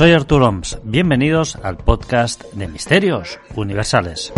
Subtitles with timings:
[0.00, 0.78] Soy Arturo Oms.
[0.82, 4.32] Bienvenidos al podcast de Misterios Universales.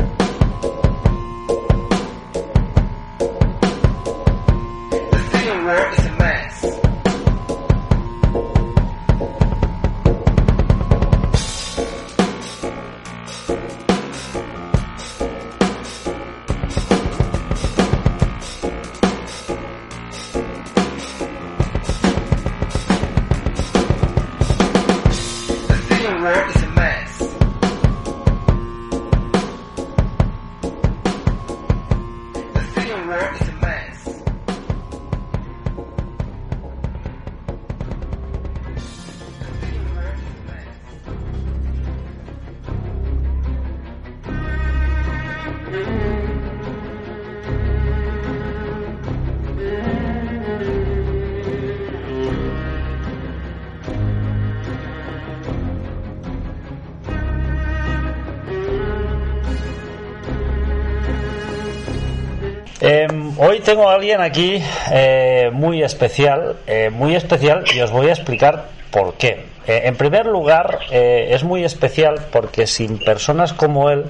[63.43, 68.13] Hoy tengo a alguien aquí eh, muy especial, eh, muy especial y os voy a
[68.13, 69.47] explicar por qué.
[69.67, 74.05] Eh, en primer lugar, es muy especial porque sin personas como él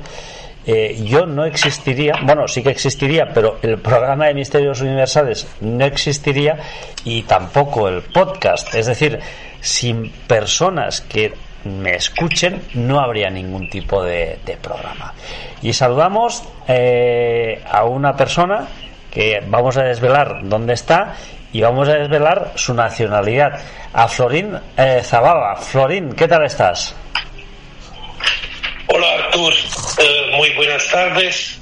[1.04, 6.56] yo no existiría, bueno, sí que existiría, pero el programa de Misterios Universales no existiría
[7.04, 8.72] y tampoco el podcast.
[8.74, 9.18] Es decir,
[9.60, 11.32] sin personas que
[11.64, 15.14] me escuchen, no habría ningún tipo de, programa.
[15.62, 18.68] Y saludamos a una persona
[19.12, 21.16] que vamos a desvelar dónde está
[21.52, 23.60] y vamos a desvelar su nacionalidad.
[23.92, 25.56] A Florín eh, Zabala.
[25.56, 26.94] Florín, ¿qué tal estás?
[28.86, 29.52] Hola Artur,
[29.98, 31.58] Eh, muy buenas tardes.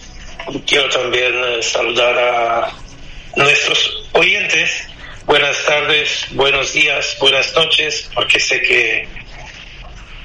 [0.66, 2.70] Quiero también eh, saludar a
[3.36, 4.88] nuestros oyentes.
[5.26, 9.08] Buenas tardes, buenos días, buenas noches, porque sé que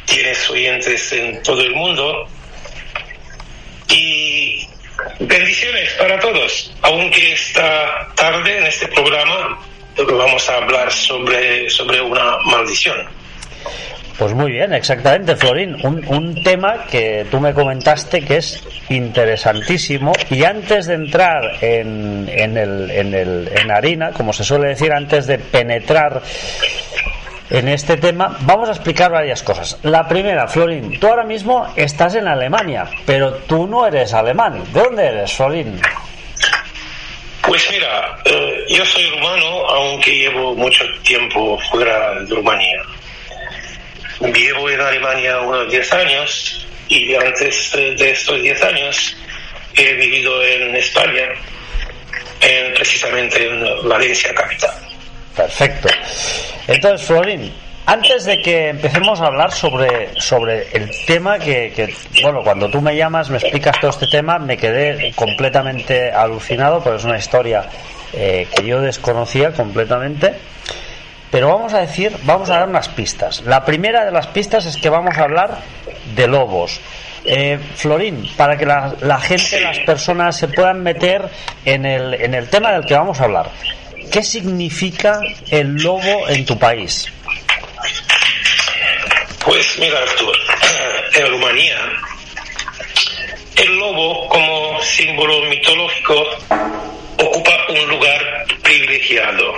[0.05, 2.27] tienes oyentes en todo el mundo.
[3.89, 4.67] Y
[5.19, 6.73] bendiciones para todos.
[6.81, 9.59] Aunque esta tarde en este programa
[9.97, 12.97] vamos a hablar sobre, sobre una maldición.
[14.17, 15.75] Pues muy bien, exactamente, Florín.
[15.85, 20.13] Un, un tema que tú me comentaste que es interesantísimo.
[20.29, 24.93] Y antes de entrar en, en, el, en, el, en harina, como se suele decir,
[24.93, 26.21] antes de penetrar
[27.49, 29.77] en este tema, vamos a explicar varias cosas.
[29.83, 34.63] La primera, Florín, tú ahora mismo estás en Alemania, pero tú no eres alemán.
[34.73, 35.79] ¿De dónde eres, Florín?
[37.41, 42.81] Pues mira, eh, yo soy rumano, aunque llevo mucho tiempo fuera de Rumanía.
[44.19, 49.17] Llevo en Alemania unos 10 años y antes eh, de estos 10 años
[49.75, 51.27] he vivido en España,
[52.41, 54.94] en, precisamente en Valencia capital.
[55.35, 55.87] Perfecto.
[56.67, 57.51] Entonces, Florín,
[57.85, 62.81] antes de que empecemos a hablar sobre, sobre el tema que, que, bueno, cuando tú
[62.81, 67.65] me llamas, me explicas todo este tema, me quedé completamente alucinado, porque es una historia
[68.13, 70.33] eh, que yo desconocía completamente.
[71.29, 73.41] Pero vamos a decir, vamos a dar unas pistas.
[73.41, 75.57] La primera de las pistas es que vamos a hablar
[76.15, 76.79] de lobos.
[77.25, 81.27] Eh, Florín, para que la, la gente, las personas se puedan meter
[81.65, 83.49] en el, en el tema del que vamos a hablar.
[84.11, 85.19] ¿Qué significa
[85.51, 87.05] el lobo en tu país?
[89.43, 90.35] Pues mira, Artur,
[91.13, 91.77] en Rumanía,
[93.57, 96.37] el lobo como símbolo mitológico
[97.17, 99.53] ocupa un lugar privilegiado,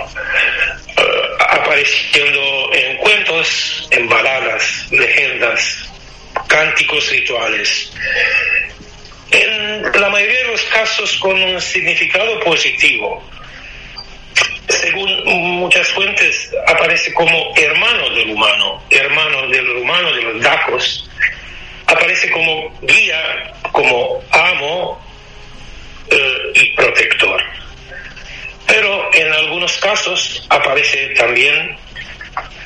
[0.96, 1.02] eh,
[1.48, 5.88] apareciendo en cuentos, en baladas, leyendas,
[6.46, 7.92] cánticos rituales.
[9.30, 13.22] en la mayoría de los casos con un significado positivo.
[14.68, 15.24] Según
[15.60, 21.10] muchas fuentes, aparece como hermano del humano, hermano del humano, de los dacos.
[21.86, 25.00] Aparece como guía, como amo
[26.10, 27.42] eh, y protector.
[28.66, 31.76] Pero en algunos casos aparece también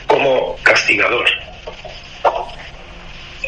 [0.08, 1.30] como castigador.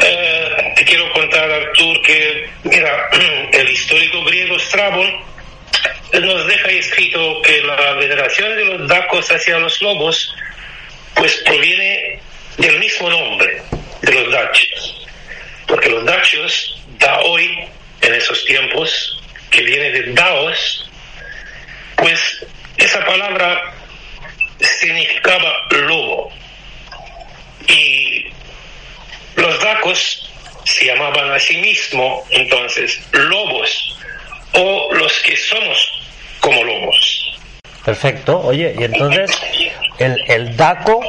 [0.01, 3.11] Eh, te quiero contar, Artur, que, mira,
[3.53, 5.34] el histórico griego Strabon
[6.21, 10.35] nos deja escrito que la veneración de los dacos hacia los lobos,
[11.15, 12.21] pues proviene
[12.59, 13.63] del mismo nombre,
[14.03, 15.07] de los dacios.
[15.67, 17.67] Porque los dacios, da hoy,
[18.01, 20.91] en esos tiempos, que viene de daos,
[21.97, 22.47] pues
[22.77, 23.75] esa palabra
[24.61, 26.33] significaba lobo.
[27.67, 28.27] Y
[29.37, 30.31] los dacos
[30.65, 33.95] se llamaban a sí mismos entonces lobos
[34.55, 35.93] o los que somos
[36.41, 37.39] como lobos.
[37.85, 38.41] Perfecto.
[38.41, 39.31] Oye, y entonces
[39.99, 41.01] el, el daco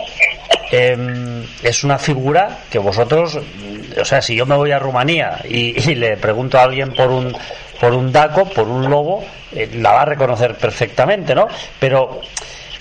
[0.71, 3.39] em, es una figura que vosotros,
[3.99, 7.11] o sea, si yo me voy a Rumanía y, y le pregunto a alguien por
[7.11, 7.35] un
[7.79, 11.47] por un daco, por un lobo, eh, la va a reconocer perfectamente, ¿no?
[11.79, 12.21] Pero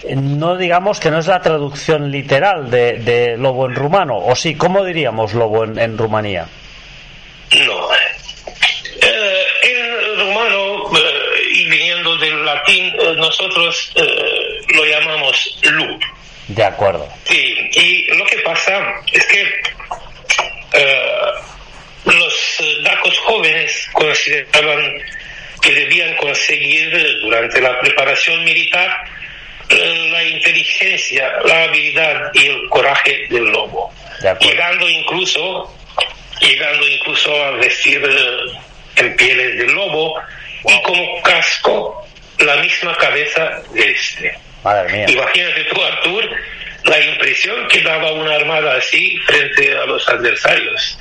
[0.02, 4.34] eh, no digamos que no es la traducción literal de, de lobo en rumano, o
[4.36, 6.46] sí, ¿cómo diríamos lobo en, en Rumanía?
[7.66, 7.88] No.
[9.02, 9.44] Eh,
[10.14, 15.98] en rumano, eh, y viniendo del latín, eh, nosotros eh, lo llamamos lu.
[16.48, 17.08] De acuerdo.
[17.24, 19.62] Sí, y lo que pasa es que
[22.04, 25.02] los dacos jóvenes consideraban
[25.62, 28.90] que debían conseguir durante la preparación militar
[29.70, 35.74] la inteligencia, la habilidad y el coraje del lobo, De llegando incluso,
[36.40, 37.70] llegando incluso a eh,
[38.96, 40.14] en pieles de lobo
[40.66, 42.06] y como casco
[42.38, 44.38] la misma cabeza de este.
[44.62, 45.06] Madre mía.
[45.08, 46.24] Imagínate tú, Artur,
[46.84, 50.98] la impresión que daba una armada así frente a los adversarios.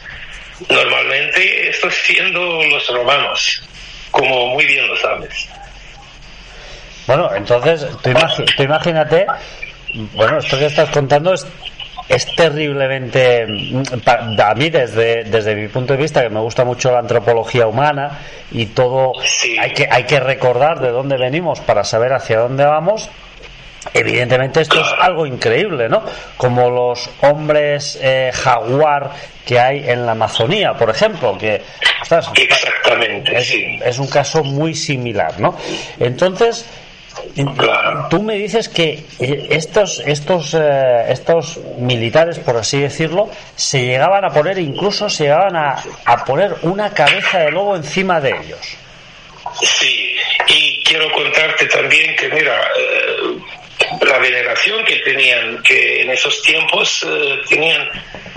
[0.70, 3.64] Normalmente, esto siendo los romanos,
[4.12, 5.50] como muy bien lo sabes.
[7.08, 8.14] Bueno, entonces, tú,
[8.56, 9.26] tú imagínate,
[10.14, 11.46] bueno, esto que estás contando es,
[12.10, 13.84] es terriblemente, mm,
[14.40, 18.20] a mí desde, desde mi punto de vista, que me gusta mucho la antropología humana
[18.52, 19.58] y todo, Sí.
[19.60, 23.10] hay, que, hay que recordar de dónde venimos para saber hacia dónde vamos.
[23.94, 26.04] Evidentemente esto es algo increíble, ¿no?
[26.38, 29.12] Como los hombres eh, jaguar
[29.46, 31.62] que hay en la Amazonía, por ejemplo, que
[32.02, 33.80] ostras, Exactamente, es, sí.
[33.84, 35.58] es un caso muy similar, ¿no?
[36.00, 36.83] Entonces, en-
[37.58, 38.08] Claro.
[38.10, 44.26] tú me dices que eh, estos, estos, eh, estos militares, por así decirlo, se llegaban
[44.26, 48.78] a poner, incluso se llegaban a, a poner una cabeza de lobo encima de ellos.
[49.62, 50.16] Sí,
[50.48, 53.40] y quiero contarte también que, mira, eh,
[54.02, 57.90] la veneración que tenían, que en esos tiempos eh, tenían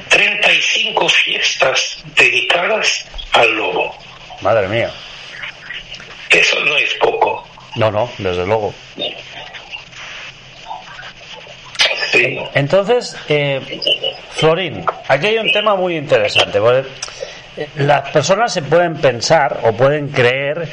[0.09, 3.97] 35 fiestas dedicadas al lobo.
[4.41, 4.91] Madre mía.
[6.31, 7.49] Eso no es poco.
[7.77, 8.75] No, no, desde luego.
[12.13, 12.39] Sí.
[12.55, 13.81] Entonces, eh,
[14.31, 16.59] Florín, aquí hay un tema muy interesante.
[16.61, 16.89] porque,
[17.57, 20.69] eh, las personas se pueden pensar o pueden creer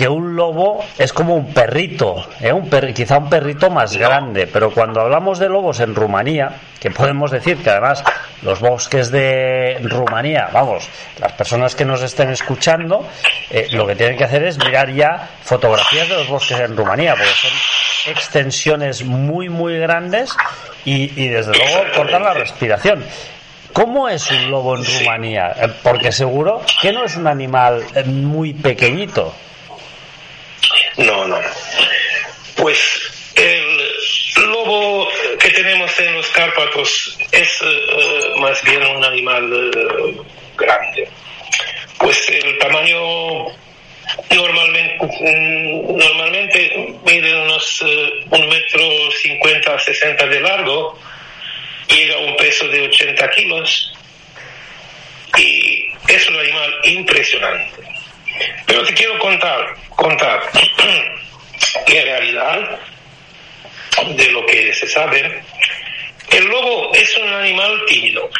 [0.00, 2.54] que un lobo es como un perrito, ¿eh?
[2.54, 6.90] un perri- quizá un perrito más grande, pero cuando hablamos de lobos en Rumanía, que
[6.90, 8.02] podemos decir que además
[8.40, 10.88] los bosques de Rumanía, vamos,
[11.20, 13.06] las personas que nos estén escuchando,
[13.50, 17.12] eh, lo que tienen que hacer es mirar ya fotografías de los bosques en Rumanía,
[17.14, 20.34] porque son extensiones muy, muy grandes
[20.86, 23.04] y, y desde luego cortan la respiración.
[23.74, 25.52] ¿Cómo es un lobo en Rumanía?
[25.60, 29.34] Eh, Porque seguro que no es un animal eh, muy pequeñito.
[31.00, 31.40] No, no.
[32.56, 32.78] Pues
[33.34, 40.16] el lobo que tenemos en los Cárpatos es eh, más bien un animal eh,
[40.58, 41.08] grande.
[41.98, 43.46] Pues el tamaño
[44.30, 50.98] normalmente, mm, normalmente mide unos eh, un metro cincuenta, sesenta de largo,
[51.88, 53.92] llega a un peso de 80 kilos
[55.38, 57.89] y es un animal impresionante.
[58.66, 60.40] Pero te quiero contar, contar
[61.86, 62.80] que en realidad,
[64.16, 65.42] de lo que se sabe,
[66.30, 68.30] el lobo es un animal tímido.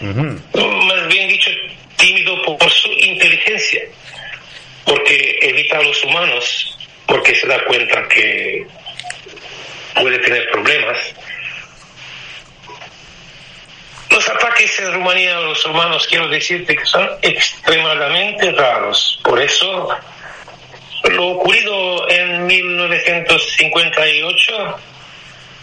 [0.00, 0.58] Ujú.
[0.84, 1.50] Más bien dicho,
[1.96, 3.82] tímido por su inteligencia,
[4.84, 8.66] porque evita a los humanos, porque se da cuenta que
[9.94, 10.98] puede tener problemas.
[14.10, 19.18] Los ataques en Rumanía a los humanos, quiero decirte que son extremadamente raros.
[19.22, 19.88] Por eso,
[21.10, 24.76] lo ocurrido en 1958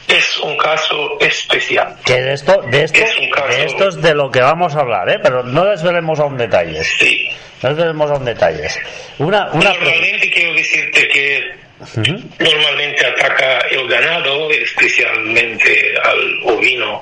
[0.08, 1.96] es un caso especial.
[2.06, 4.76] Que de esto, de esto, Es un caso- de esto es de lo que vamos
[4.76, 5.18] a hablar, ¿eh?
[5.22, 6.88] Pero no desvelemos aún detalles.
[7.00, 7.28] Sí.
[7.64, 8.80] No desvelemos aún detalles.
[9.18, 9.72] Una, una.
[9.72, 11.44] Normalmente quiero decirte que
[11.80, 12.22] Ujú.
[12.40, 17.02] normalmente ataca el ganado, especialmente al ovino.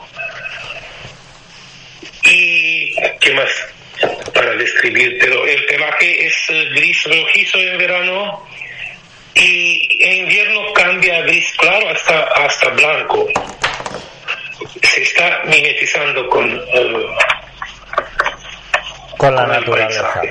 [2.26, 3.50] ¿Y qué más
[4.34, 5.48] para describírtelo?
[5.48, 6.36] El pelaje es
[6.72, 8.46] gris rojizo en verano
[9.36, 13.28] y en invierno cambia a gris claro hasta, hasta blanco.
[14.82, 17.06] Se está mimetizando con, eh,
[19.18, 20.22] Con la con naturaleza.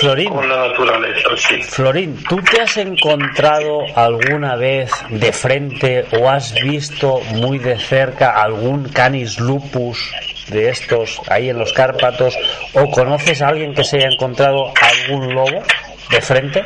[0.00, 0.28] Florín.
[0.28, 1.62] Con la naturaleza, sí.
[1.62, 8.42] Florín, ¿tú te has encontrado alguna vez de frente o has visto muy de cerca
[8.42, 10.12] algún canis lupus
[10.48, 12.36] de estos ahí en los Cárpatos?
[12.72, 15.62] ¿O conoces a alguien que se haya encontrado algún lobo
[16.10, 16.64] de frente?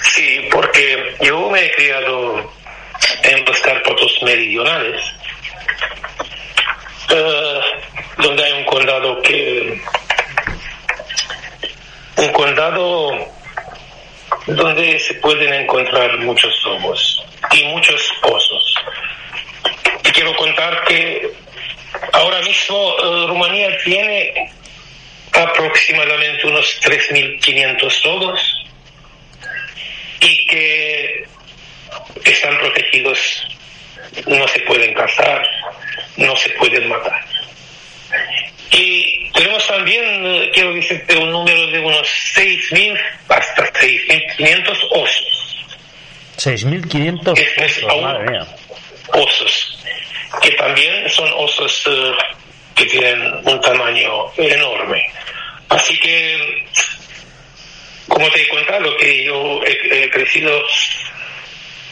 [0.00, 2.50] Sí, porque yo me he criado
[3.22, 5.02] en los Cárpatos meridionales,
[7.10, 7.60] eh,
[8.18, 9.80] donde hay un condado que
[12.16, 13.10] un condado
[14.46, 18.74] donde se pueden encontrar muchos lobos y muchos osos.
[20.04, 21.30] Y quiero contar que
[22.12, 24.50] ahora mismo eh, Rumanía tiene
[25.32, 28.64] aproximadamente unos 3.500 lobos
[30.20, 31.24] y que
[32.24, 33.46] están protegidos,
[34.26, 35.42] no se pueden cazar,
[36.16, 37.24] no se pueden matar.
[38.70, 45.66] Y tenemos también, eh, quiero decirte, un número de unos 6.000 hasta 6.500 osos.
[46.36, 48.46] 6.500 Es- es osos, madre mía.
[49.12, 49.78] Osos,
[50.42, 52.12] que también son osos eh,
[52.74, 55.04] que tienen un tamaño enorme.
[55.68, 56.66] Así que,
[58.08, 60.50] como te he contado, que yo he, he crecido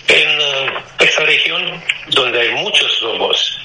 [0.09, 3.59] en eh, esta región donde hay muchos lobos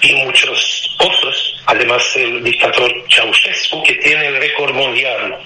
[0.00, 5.38] y muchos osos, además el dictador Ceausescu que tiene el récord mundial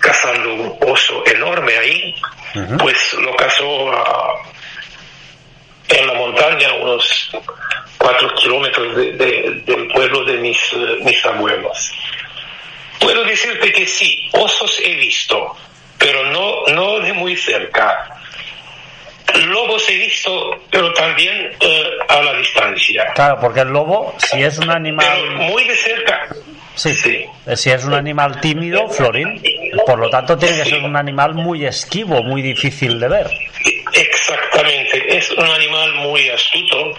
[0.00, 2.14] cazando un oso enorme ahí,
[2.78, 4.42] pues lo cazó a-
[5.98, 7.30] en la montaña, unos
[7.98, 11.92] cuatro kilómetros de- de- del pueblo de mis, eh, mis abuelos.
[13.00, 15.56] Puedo decirte que sí, osos he visto,
[15.98, 18.10] pero no, no de muy cerca.
[19.46, 23.04] Lobos he visto, pero también eh, a la distancia.
[23.14, 25.30] Claro, porque el lobo, si es un Pero animal...
[25.36, 26.28] muy de cerca.
[26.76, 27.24] Sí, sí.
[27.54, 29.40] si es un animal tímido, Florín,
[29.86, 33.30] por lo tanto tiene que ser un animal muy esquivo, muy difícil de ver.
[34.38, 36.98] Exactamente, es un animal muy astuto,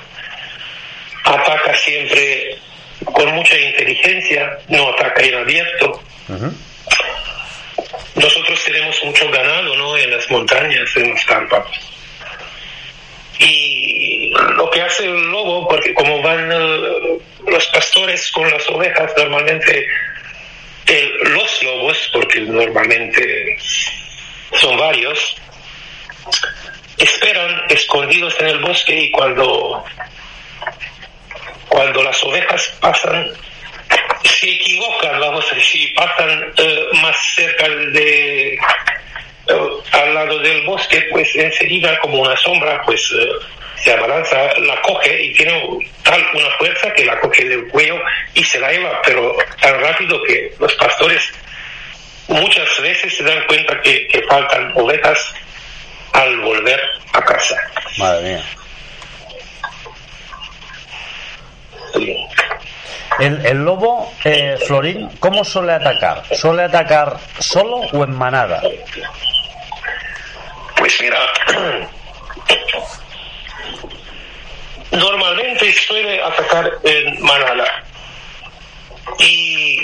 [1.25, 2.57] ataca siempre
[3.03, 6.01] con mucha inteligencia, no ataca en abierto.
[8.15, 9.97] Nosotros tenemos mucho ganado ¿no?
[9.97, 11.77] en las montañas, en los Cárpatos.
[13.39, 19.11] Y lo que hace el lobo, porque como van eh, los pastores con las ovejas,
[19.17, 19.85] normalmente
[20.87, 23.57] el- los lobos, porque normalmente
[24.53, 25.35] son varios,
[26.97, 29.83] esperan escondidos en el bosque y cuando,
[31.67, 33.31] cuando las ovejas pasan,
[34.23, 38.59] se equivocan, vamos a decir, pasan eh, más cerca de eh,
[39.91, 43.29] al lado del bosque, pues enseguida como una sombra, pues eh,
[43.75, 45.61] se abalanza, la coge y tiene
[46.03, 47.99] tal una fuerza que la coge del cuello
[48.33, 51.31] y se la lleva, pero tan rápido que los pastores
[52.27, 55.35] muchas veces se dan cuenta que, que faltan ovejas
[56.15, 56.79] al volver
[57.13, 57.55] a casa.
[57.97, 58.43] Madre mía.
[61.93, 62.17] Sí.
[63.19, 66.23] El, el lobo, eh, Florín, ¿cómo suele atacar?
[66.35, 68.61] ¿Suele atacar solo o en manada?
[70.77, 71.17] Pues mira,
[74.91, 77.83] normalmente suele atacar en manada.
[79.19, 79.79] Y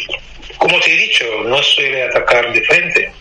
[0.57, 3.13] como te he dicho, no suele atacar de frente.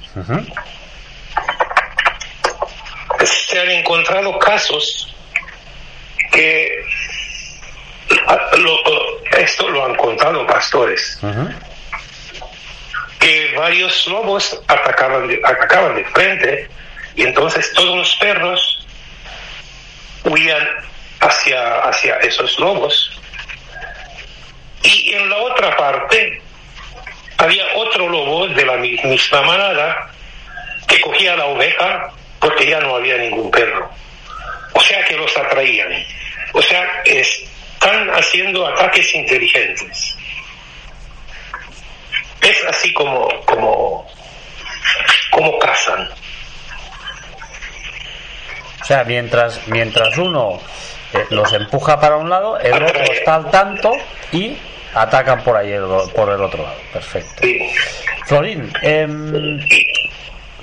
[3.51, 5.13] Se han encontrado casos
[6.33, 6.85] que
[8.29, 11.19] a- lo- esto lo han contado pastores,
[13.19, 16.69] que varios lobos atacaban de, atacaban de frente
[17.17, 18.87] y entonces todos los perros
[20.25, 20.67] huían
[21.21, 23.21] hacia, hacia esos lobos.
[24.83, 26.41] Y en la otra parte
[27.37, 30.11] había otro lobo de la mi- misma manada
[30.87, 33.91] que cogía a la oveja porque ya no había ningún perro.
[34.73, 35.89] O sea que los atraían.
[36.55, 37.43] O sea, es
[37.75, 40.15] están haciendo ataques inteligentes.
[42.43, 44.07] Es así como, como,
[45.31, 46.09] como cazan.
[48.81, 50.61] O sea, mientras, mientras uno
[51.15, 53.93] eh, los empuja para un lado, el otro está al tanto
[54.33, 54.57] y
[54.95, 56.77] atacan por ahí el- por el otro lado.
[56.93, 57.43] Perfecto.
[57.43, 57.71] Sí.
[58.27, 59.59] Florín, em,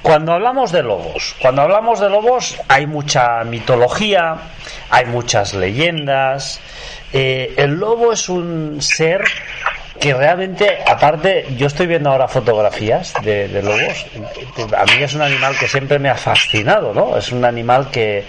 [0.07, 4.37] cuando hablamos de lobos, cuando hablamos de lobos hay mucha mitología,
[4.89, 6.61] hay muchas leyendas.
[7.11, 9.25] Eh, el lobo es un ser
[9.99, 14.05] que realmente, aparte, yo estoy viendo ahora fotografías de, de lobos.
[14.77, 17.17] A mí es un animal que siempre me ha fascinado, ¿no?
[17.17, 18.23] Es un animal que,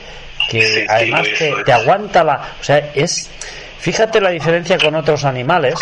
[0.50, 3.30] que Sí, además te, te aguanta la, o sea, es,
[3.78, 5.76] fíjate la diferencia con otros animales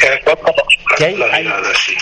[0.98, 1.48] que hay, hay,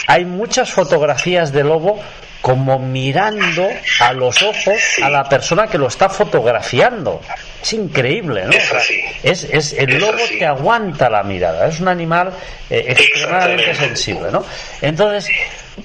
[0.08, 2.00] hay muchas fotografías de lobo
[2.44, 3.66] como mirando
[4.00, 5.02] a los ojos Sí.
[5.02, 7.22] a la persona que lo está fotografiando.
[7.62, 8.50] Es increíble, ¿no?
[8.52, 9.00] Es así.
[9.22, 10.38] Es, es- el Es lobo así.
[10.38, 11.66] te aguanta la mirada.
[11.66, 12.34] Es un animal
[12.68, 14.44] eh, extremadamente sensible, ¿no?
[14.82, 15.26] Entonces,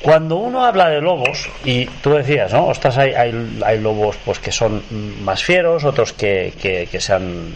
[0.01, 2.65] cuando uno habla de lobos, y tú decías, ¿no?
[2.67, 4.83] Ostras, hay, hay, hay lobos pues que son
[5.23, 7.53] más fieros, otros que, que, que se han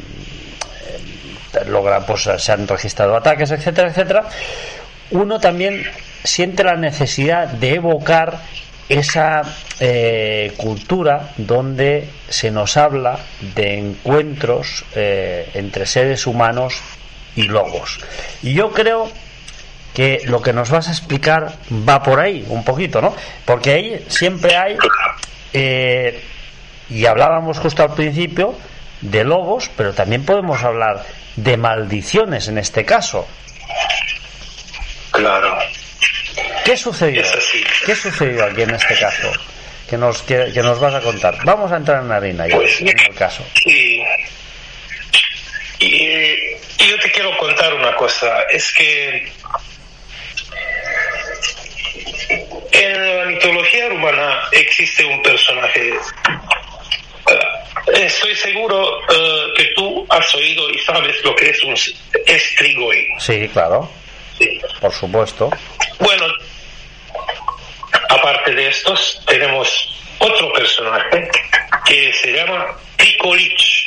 [1.53, 4.23] eh, logran, pues se han registrado ataques, etcétera, etcétera.
[5.11, 5.83] Uno también
[6.23, 8.39] siente la necesidad de evocar
[8.99, 9.41] esa
[9.79, 13.17] eh, cultura donde se nos habla
[13.55, 16.79] de encuentros eh, entre seres humanos
[17.35, 17.99] y lobos.
[18.43, 19.09] Y yo creo
[19.93, 21.53] que lo que nos vas a explicar
[21.87, 23.15] va por ahí un poquito, ¿no?
[23.45, 24.77] Porque ahí siempre hay,
[25.53, 26.21] eh,
[26.89, 28.55] y hablábamos justo al principio,
[29.01, 31.03] de lobos, pero también podemos hablar
[31.35, 33.27] de maldiciones en este caso.
[35.11, 35.57] Claro.
[36.65, 37.23] ¿Qué sucedió?
[37.85, 39.31] ¿Qué sucedió aquí en este caso?
[39.89, 41.37] Que nos, que, que nos vas a contar.
[41.43, 43.45] Vamos a entrar en harina ya, Pues- en el caso.
[43.65, 44.01] Y,
[45.79, 45.85] y,
[46.79, 49.31] y yo te quiero contar una cosa, es que
[52.71, 57.39] en la mitología rumana existe un personaje, eh,
[58.05, 61.75] estoy seguro eh, que tú has oído y sabes lo que es un
[62.25, 63.07] estrigoi.
[63.19, 63.89] Sí, claro,
[64.37, 64.59] Sí.
[64.79, 65.49] por supuesto.
[65.99, 66.25] Bueno,
[68.09, 71.29] aparte de estos, tenemos otro personaje
[71.85, 72.65] que se llama
[72.97, 73.83] Picolich.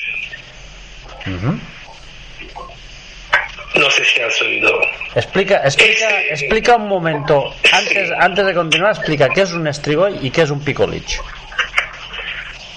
[3.74, 4.80] No sé si has oído.
[5.14, 8.14] Explica, explica, Ese- explica un momento, antes, Sí.
[8.18, 11.20] antes de continuar, explica qué es un estrigoi y qué es un picolich.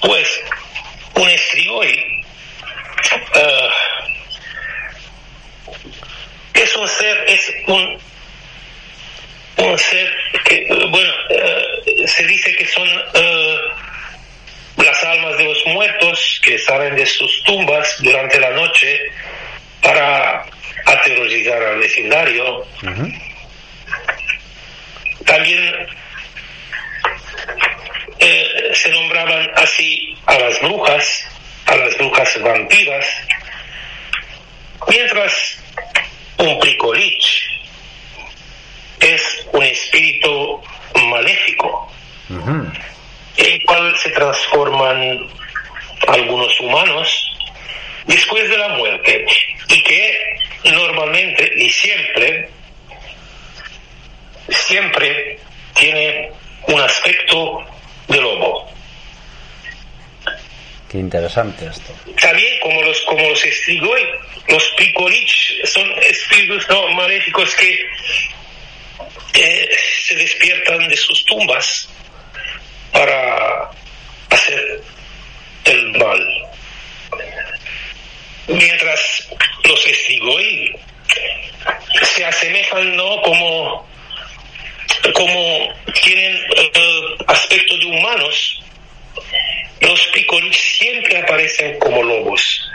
[0.01, 0.41] Pues
[1.15, 2.23] un estrigoi
[3.35, 3.69] eh,
[6.53, 7.97] es un ser, es un,
[9.59, 10.11] un ser
[10.45, 13.57] que, bueno, eh, se dice que son eh,
[14.77, 18.99] las almas de los muertos que salen de sus tumbas durante la noche
[19.81, 20.45] para
[20.85, 22.65] aterrorizar al vecindario.
[25.25, 25.87] También
[28.19, 31.27] eh, se nombraban así a las brujas,
[31.65, 33.05] a las brujas vampiras,
[34.87, 35.59] mientras
[36.37, 37.58] un pricolich
[38.99, 40.61] es un espíritu
[41.09, 41.91] maléfico,
[43.37, 45.27] el cual se transforman
[46.07, 47.31] algunos humanos
[48.05, 49.25] después de la muerte
[49.69, 50.17] y que
[50.65, 52.49] normalmente y siempre
[54.49, 55.39] siempre
[55.75, 56.31] tiene
[56.67, 57.63] un aspecto
[58.07, 58.69] de lobo.
[60.89, 61.93] Qué interesante esto.
[62.19, 64.01] También como los como los estrigoi,
[64.47, 67.85] los picolich son espíritus no maléficos que
[69.33, 69.69] eh,
[70.05, 71.89] se despiertan de sus tumbas
[72.91, 73.69] para
[74.29, 74.81] hacer
[75.65, 76.49] el mal.
[78.47, 79.27] Mientras
[79.63, 80.75] los estrigoi
[82.01, 83.87] se asemejan no como
[85.13, 88.61] como tienen eh, aspecto de humanos,
[89.81, 92.69] los picolich siempre aparecen como lobos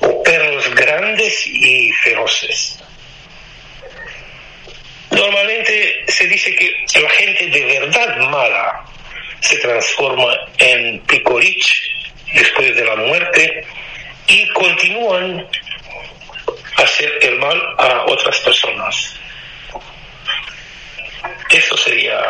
[0.00, 2.78] o perros grandes y feroces.
[5.10, 8.84] Normalmente se dice que la gente de verdad mala
[9.40, 11.82] se transforma en picolich
[12.34, 13.66] después de la muerte
[14.26, 15.46] y continúan
[16.76, 19.14] a hacer el mal a otras personas.
[21.50, 22.20] Eso sería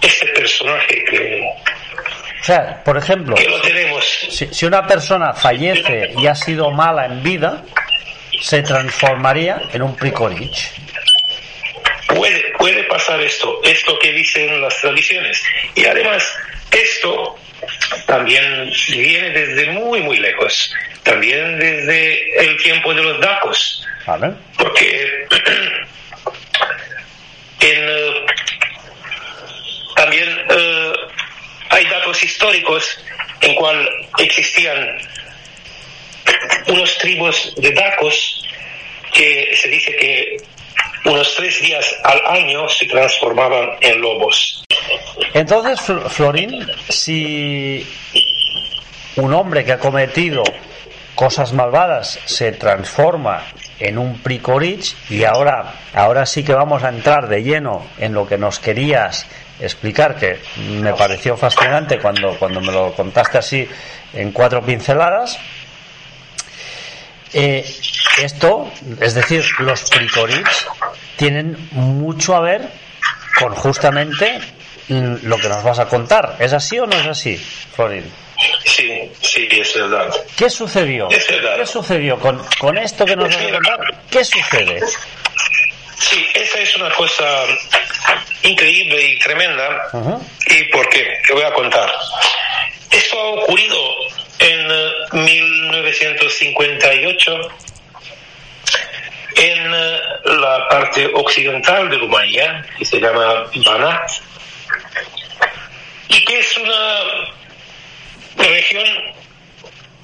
[0.00, 1.42] este personaje que,
[2.40, 4.04] O sea, por ejemplo, que lo tenemos.
[4.30, 7.62] si, si una persona fallece y ha sido mala en vida,
[8.40, 10.72] se transformaría en un picolich.
[12.62, 15.42] Puede, pasar esto, esto que dicen las tradiciones.
[15.74, 16.22] Y además,
[16.70, 17.36] esto
[18.06, 20.72] también viene desde muy, muy lejos,
[21.02, 24.34] también desde el tiempo de los dacos, Vale.
[24.56, 25.26] porque
[27.58, 28.26] en, eh,
[29.96, 30.92] también eh,
[31.68, 32.96] hay datos históricos
[33.40, 35.00] en cual existían
[36.68, 38.48] unos tribus de dacos
[39.12, 40.36] que se dice que
[41.04, 44.64] unos tres días al año se transformaban en lobos.
[45.34, 47.86] Entonces, Fl- Florín, si
[49.16, 50.42] un hombre que ha cometido
[51.14, 53.44] cosas malvadas se transforma
[53.78, 58.26] en un pricorich y ahora ahora sí que vamos a entrar de lleno en lo
[58.26, 59.26] que nos querías
[59.60, 60.38] explicar que
[60.80, 63.68] me pareció fascinante cuando cuando me lo contaste así
[64.14, 65.38] en cuatro pinceladas
[67.34, 67.64] Eh,
[68.18, 68.70] esto
[69.00, 70.66] es decir los pricorich
[71.16, 72.68] tienen mucho a ver
[73.38, 74.40] con justamente
[74.88, 78.04] lo que nos vas a contar ¿es así o no es así Florín?
[78.64, 80.08] Sí, sí, es verdad.
[80.36, 81.08] ¿Qué sucedió?
[81.10, 81.56] Es verdad.
[81.58, 83.78] ¿Qué sucedió con, con esto que nos vas a contar?
[84.10, 84.80] ¿Qué sucede?
[85.98, 87.24] Sí, esa es una cosa
[88.42, 89.88] increíble y tremenda.
[90.46, 91.06] ¿Y por qué?
[91.26, 91.90] Te voy a contar.
[92.90, 93.76] Esto ha ocurrido
[94.38, 97.32] en eh, 1958
[99.36, 104.10] en eh, la parte occidental de Rumanía, que se llama Banat,
[106.08, 106.98] y que es una
[108.36, 108.88] región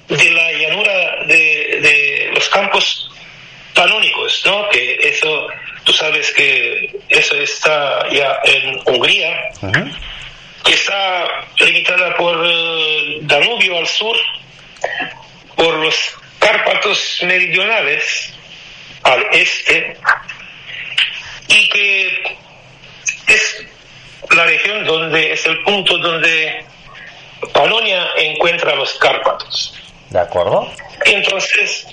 [0.08, 3.10] de la llanura de, de los campos
[3.74, 4.68] panónicos, ¿no?
[4.70, 5.48] Que eso,
[5.84, 9.50] tú sabes que eso está ya en Hungría,
[10.64, 11.26] que está
[11.58, 14.16] limitada por eh, Danubio al sur,
[15.56, 15.96] por los
[16.38, 18.32] Cárpatos meridionales
[19.08, 19.96] al este,
[21.48, 22.36] y que
[23.28, 23.66] es
[24.34, 26.64] la región donde es el punto donde
[27.52, 29.74] Polonia encuentra los Cárpatos.
[30.10, 30.70] ¿De acuerdo?
[31.04, 31.86] Entonces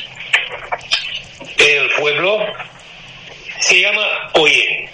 [1.58, 2.46] el pueblo
[3.60, 4.90] se llama Oyen.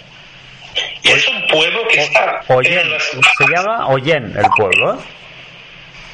[1.02, 2.78] Y es un pueblo que está Oyen.
[2.78, 4.98] en las Se llama Oyen el pueblo, ¿eh?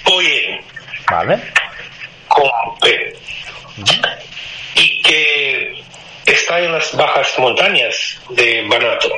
[0.05, 0.61] Oyen,
[1.11, 1.39] Vale.
[2.29, 3.13] con P.
[4.75, 5.85] Y que
[6.33, 9.11] está en las bajas montañas de Banato.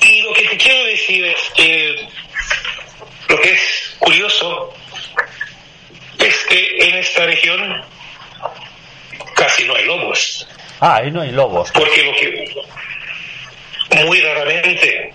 [0.00, 2.08] Y lo que te quiero decir es que
[3.28, 4.74] lo que es curioso
[6.18, 7.84] es que en esta región
[9.34, 10.46] casi no hay lobos.
[10.80, 11.70] Ah, ahí no hay lobos.
[11.72, 15.12] Porque lo que muy raramente,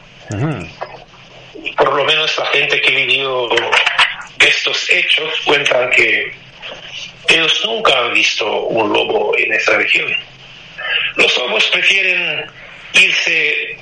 [1.76, 3.50] por lo menos la gente que vivió
[4.48, 6.34] estos hechos cuentan que
[7.28, 10.13] ellos nunca han visto un lobo en esa región.
[11.16, 12.46] Los lobos prefieren
[12.94, 13.78] irse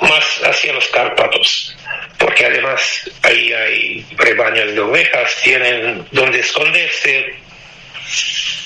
[0.00, 1.76] más hacia los Cárpatos,
[2.18, 7.34] porque además ahí hay rebaños de ovejas, tienen donde esconderse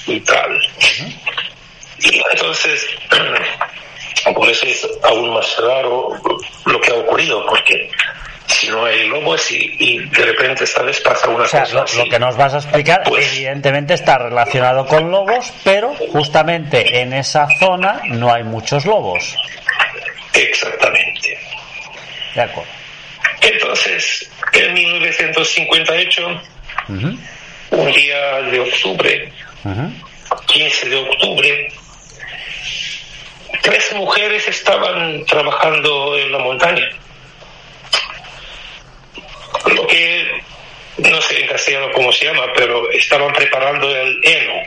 [0.07, 0.61] y tal.
[1.99, 2.87] Y entonces,
[4.35, 6.21] por eso es aún más raro
[6.67, 7.91] lo que ha ocurrido, porque
[8.53, 11.83] si no hay lobos y, y de repente vez pasa una O sea, cosa lo,
[11.83, 11.99] así.
[11.99, 17.13] lo que nos vas a explicar Pues- evidentemente está relacionado con lobos, pero justamente en
[17.13, 19.35] esa zona no hay muchos lobos.
[20.35, 21.39] Exactamente.
[22.35, 22.71] De acuerdo.
[23.41, 26.41] Entonces, en 1958,
[26.89, 27.19] Ujú.
[27.73, 29.33] un día de octubre,
[29.65, 29.93] Ujú.
[30.47, 31.69] 15 de octubre,
[33.63, 36.89] tres mujeres estaban trabajando en la montaña.
[39.67, 40.43] Lo que
[40.99, 44.63] no sé en castellano cómo se llama, pero estaban preparando el heno.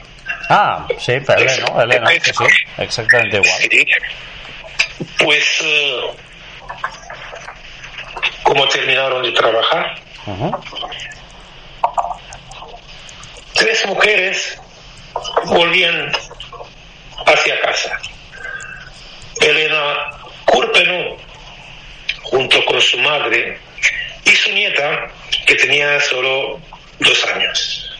[0.50, 2.44] Ah, sí, pero Eleno, Eleno, sí, sí,
[2.78, 3.62] exactamente igual.
[3.62, 3.88] Sí.
[5.18, 6.02] Pues, eh,
[8.44, 9.96] como terminaron de trabajar,
[13.54, 14.62] tres mujeres
[15.46, 16.12] volvían
[17.26, 18.00] hacia casa.
[19.42, 20.12] Elena
[20.46, 21.18] Kurpenu,
[22.24, 23.60] junto con su madre
[24.26, 25.08] y su nieta,
[25.46, 26.60] que tenía solo
[27.00, 27.98] dos años.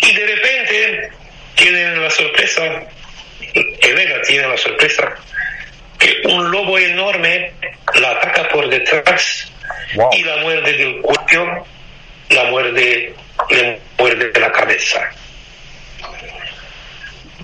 [0.00, 1.10] Y de repente
[1.54, 2.62] tienen la sorpresa,
[3.80, 5.14] Elena tiene la sorpresa,
[5.98, 7.52] que un lobo enorme
[7.94, 9.50] la ataca por detrás
[9.94, 10.10] Wow.
[10.12, 11.64] y la muerde del cuello,
[12.30, 13.14] la muerde,
[13.50, 15.10] le muerde de la cabeza.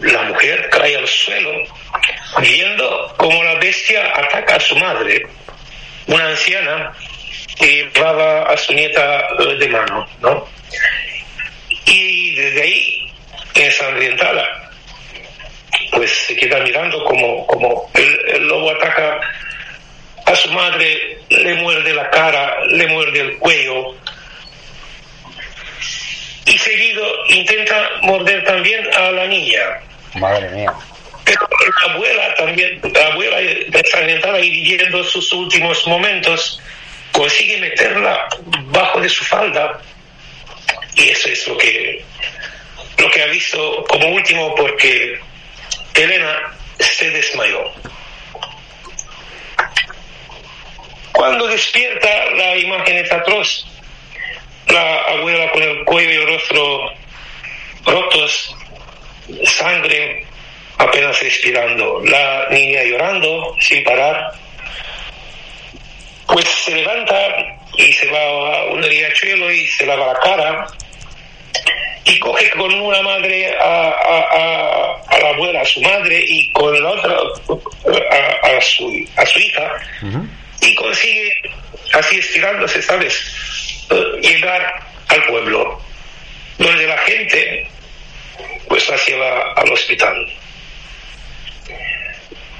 [0.00, 1.50] La mujer cae al suelo
[2.40, 5.26] viendo cómo la bestia ataca a su madre,
[6.06, 6.92] una anciana
[7.58, 9.26] que llevaba a su nieta
[9.58, 10.48] de mano, ¿no?
[11.86, 13.12] Y desde ahí,
[13.54, 14.70] ensangrentada,
[15.92, 19.20] pues se queda mirando como, como el, el lobo ataca
[20.24, 23.94] a su madre le muerde la cara, le muerde el cuello.
[26.46, 29.60] Y seguido intenta morder también a la niña.
[30.14, 30.72] Madre mía.
[31.24, 31.48] Pero
[31.86, 36.60] la abuela también, la abuela ensangrentada y viviendo sus últimos momentos,
[37.12, 38.28] consigue meterla
[38.66, 39.80] bajo de su falda.
[40.94, 42.04] Y eso es lo que,
[42.98, 45.18] lo que ha visto como último porque
[45.94, 47.72] Elena se desmayó.
[51.12, 53.66] Cuando despierta, la imagen es atroz.
[54.68, 56.92] La abuela con el cuello y el rostro
[57.84, 58.56] rotos,
[59.44, 60.24] sangre,
[60.78, 62.00] apenas respirando.
[62.04, 64.32] La niña llorando sin parar.
[66.32, 67.14] Pues se levanta
[67.76, 70.66] y se va a un riachuelo y se lava la cara
[72.04, 76.50] y coge con una madre a, a, a, a la abuela, a su madre, y
[76.52, 79.72] con la otra a, su, a su hija,
[80.60, 81.32] y consigue,
[81.92, 85.80] así estirándose, ¿sabes?, eh, llegar al pueblo,
[86.58, 87.66] donde la gente
[88.68, 90.26] pues la lleva al hospital.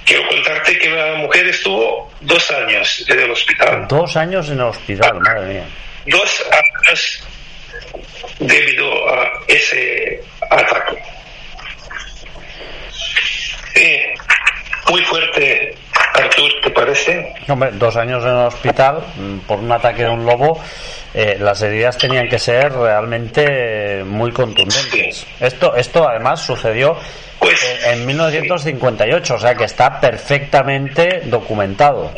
[0.05, 3.87] Quiero contarte que la mujer estuvo dos años en el hospital.
[3.89, 5.67] Dos años en el hospital, madre mía.
[6.07, 7.25] Dos años
[8.39, 11.03] debido a ese ataque.
[13.75, 14.15] Eh,
[14.91, 15.75] muy fuerte,
[16.15, 17.35] Artur, ¿te parece?
[17.49, 20.61] Hombre, dos años en el hospital mm, por un ataque de un lobo.
[21.15, 25.27] eh, las heridas tenían que ser realmente muy contundentes.
[25.41, 26.97] Esto, esto además sucedió
[27.39, 32.13] Pues, en, en 1958, o sea que está perfectamente documentado.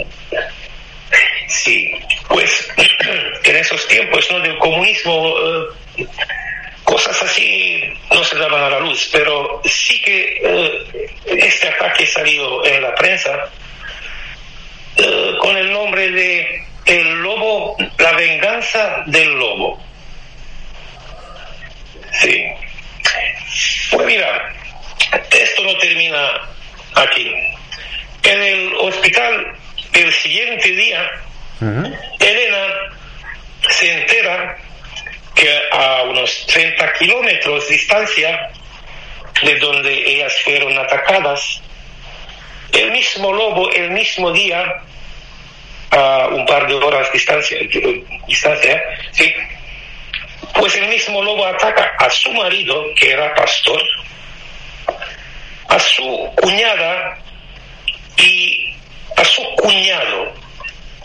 [1.49, 1.91] Sí,
[2.29, 2.69] pues
[3.45, 4.41] en esos tiempos ¿no?
[4.41, 5.35] del comunismo
[5.99, 6.07] eh,
[6.85, 12.65] cosas así no se daban a la luz, pero sí que eh, este ataque salió
[12.65, 13.31] en la prensa
[14.97, 19.83] eh, con el nombre de El Lobo, la venganza del lobo.
[22.21, 22.45] Sí.
[23.91, 24.53] Pues mira,
[25.31, 26.41] esto no termina
[26.95, 27.33] aquí.
[28.23, 29.57] En el hospital
[29.95, 31.11] el siguiente día.
[31.61, 32.67] Elena
[33.71, 34.59] se entera
[35.35, 38.51] que a unos 30 kilómetros de distancia
[39.43, 41.63] de donde ellas fueron atacadas,
[42.73, 44.65] el mismo lobo, el mismo día,
[45.91, 47.59] a un par de horas distancia,
[48.27, 49.33] distancia ¿sí?
[50.55, 53.81] pues el mismo lobo ataca a su marido, que era pastor,
[55.69, 57.19] a su cuñada
[58.17, 58.75] y
[59.17, 60.33] a su cuñado.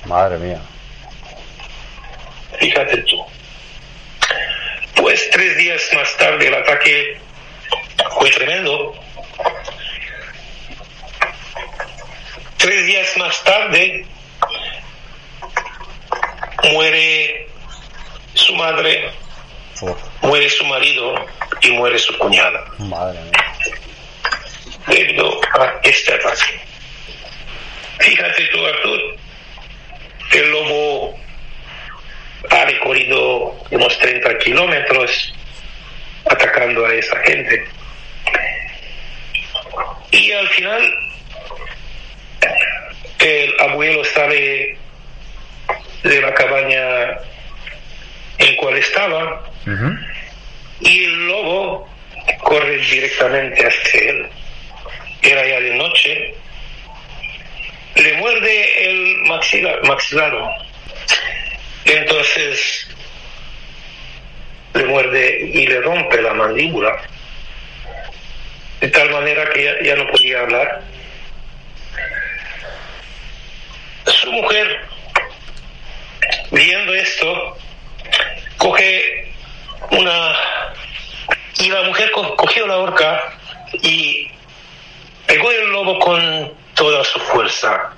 [0.06, 0.62] Madre mía.
[2.60, 3.26] Fíjate tú.
[4.96, 7.18] Pues tres días más tarde el ataque
[8.18, 8.94] fue tremendo.
[12.58, 14.06] Tres días más tarde
[16.72, 17.48] muere
[18.34, 19.12] su madre,
[20.22, 21.26] muere su marido
[21.62, 23.32] y muere su cuñada madre mía.
[24.88, 26.60] debido a este ataque.
[28.00, 29.00] Fíjate tú, Artur,
[30.32, 31.20] el lobo
[32.50, 35.34] ha recorrido unos 30 kilómetros
[36.26, 37.68] atacando a esa gente.
[40.12, 41.09] Y al final,
[43.20, 44.78] el abuelo sale
[46.04, 47.18] de la cabaña
[48.38, 49.44] en cual estaba
[50.80, 51.90] y el lobo
[52.44, 54.28] corre directamente hacia él.
[55.22, 56.34] Era ya de noche.
[57.96, 60.50] Le muerde el maxila- maxilaro.
[61.86, 62.88] Entonces
[64.74, 67.02] le muerde y le rompe la mandíbula.
[68.80, 70.82] De tal manera que ya, ya no podía hablar.
[74.10, 74.86] Su mujer,
[76.52, 77.58] viendo esto,
[78.58, 79.32] coge
[79.92, 80.36] una
[81.58, 83.34] y la mujer co- cogió la horca
[83.82, 84.30] y
[85.28, 87.92] pegó el lobo con toda su fuerza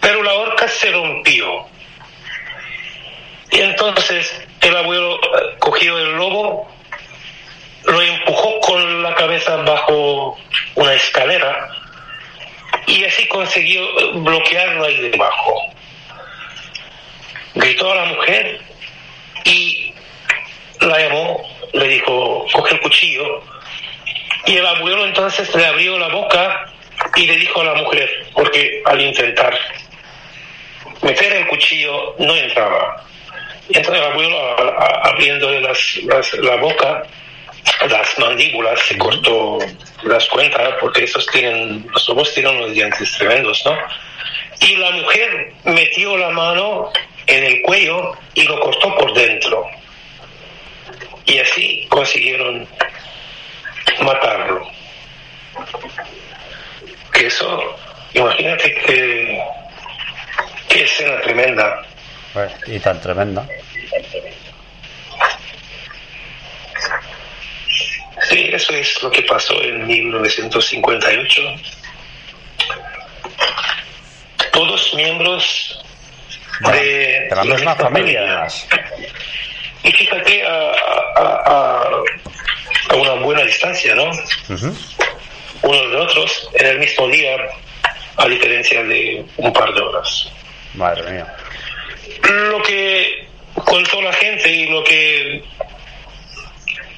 [0.00, 1.66] pero la horca se rompió.
[3.50, 6.70] Y entonces el abuelo eh, cogió el lobo
[7.84, 10.38] lo empujó con la cabeza bajo
[10.76, 11.68] una escalera
[12.86, 13.82] y así consiguió
[14.20, 15.54] bloquearlo ahí debajo
[17.54, 18.60] gritó a la mujer
[19.44, 19.92] y
[20.80, 23.42] la llamó, le dijo, coge el cuchillo.
[24.46, 26.72] Y el abuelo entonces le abrió la boca
[27.16, 29.58] y le dijo a la mujer, porque al intentar
[31.02, 33.04] meter el cuchillo no entraba.
[33.68, 34.38] Entonces el abuelo,
[35.04, 37.02] abriéndole las, las- la boca,
[37.88, 39.58] las mandíbulas, se cortó
[40.04, 43.76] las cuentas, porque esos tienen, los lobos tienen unos dientes tremendos, ¿no?
[44.60, 46.92] y la mujer metió la mano
[47.26, 49.66] en el cuello y lo cortó por dentro.
[51.26, 52.68] Y así consiguieron
[54.02, 54.66] matarlo.
[57.12, 57.76] Que eso,
[58.14, 59.42] imagínate que,
[60.68, 61.82] qué escena tremenda.
[62.32, 63.46] Pues, y tan tremenda.
[68.28, 71.42] Sí, eso es lo que pasó en 1958.
[74.52, 75.84] Todos miembros
[76.60, 78.66] de, de la misma familia, además.
[79.82, 80.72] Y fíjate a,
[81.16, 81.90] a,
[82.90, 84.10] a, una buena distancia, ¿no?
[84.48, 84.76] Ujú.
[85.62, 87.36] Unos de otros en el mismo día,
[88.16, 90.30] a diferencia de un par de horas.
[90.74, 91.34] Madre mía.
[92.22, 95.42] Lo que contó la gente y lo que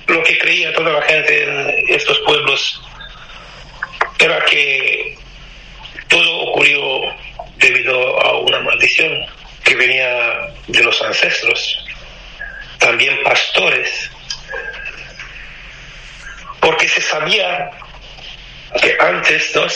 [0.07, 2.81] lo que creía toda la gente en estos pueblos
[4.19, 5.17] era que
[6.09, 7.01] todo ocurrió
[7.57, 9.27] debido a una maldición
[9.65, 11.85] que venía de los ancestros,
[12.79, 14.11] también pastores,
[16.61, 17.71] porque se sabía
[18.81, 19.67] que antes ¿no?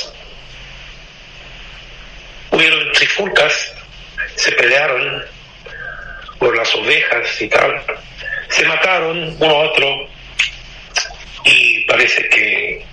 [2.50, 3.74] hubieron trifulcas,
[4.34, 5.24] se pelearon
[6.38, 7.82] por las ovejas y tal,
[8.48, 10.15] se mataron uno a otro
[11.46, 12.84] y parece que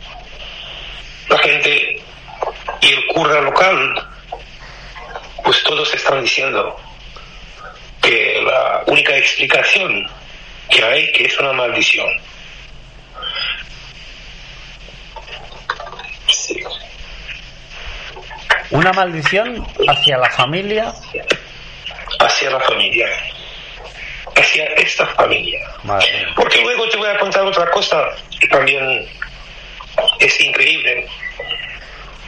[1.27, 2.01] la gente
[2.81, 4.07] y el cura local
[5.43, 6.79] pues todos están diciendo
[8.01, 10.07] que la única explicación
[10.69, 12.07] que hay que es una maldición.
[16.27, 16.63] Sí.
[18.71, 20.93] Una maldición hacia la familia.
[22.19, 23.07] hacia la familia,
[24.53, 25.59] hacia esta familia.
[25.83, 26.27] Madre.
[26.35, 28.05] Porque luego te voy a contar otra cosa
[28.39, 29.07] que también
[30.19, 31.07] es increíble.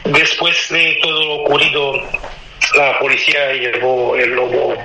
[0.05, 1.93] Después de todo lo ocurrido,
[2.75, 4.75] la policía llevó el lobo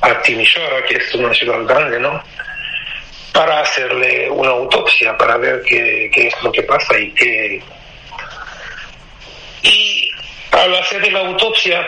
[0.00, 2.22] a Timisoara, que es una ciudad grande, ¿no?
[3.32, 7.62] Para hacerle una autopsia, para ver qué, qué es lo que pasa y qué...
[9.62, 10.10] Y
[10.52, 11.86] al hacerle la autopsia,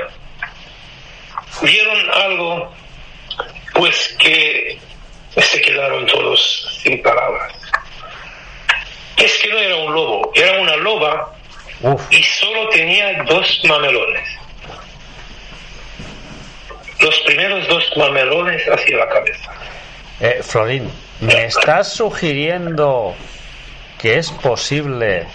[1.62, 2.74] vieron algo,
[3.74, 4.78] pues que
[5.37, 7.52] se quedaron todos sin palabras.
[9.16, 11.35] Es que no era un lobo, era una loba
[11.80, 14.28] Uf, y solo tenía dos mamelones.
[17.00, 19.52] Los primeros dos mamelones hacia la cabeza.
[20.20, 23.14] eh, Florín, ¿me estás sugiriendo
[23.98, 25.26] que es posible,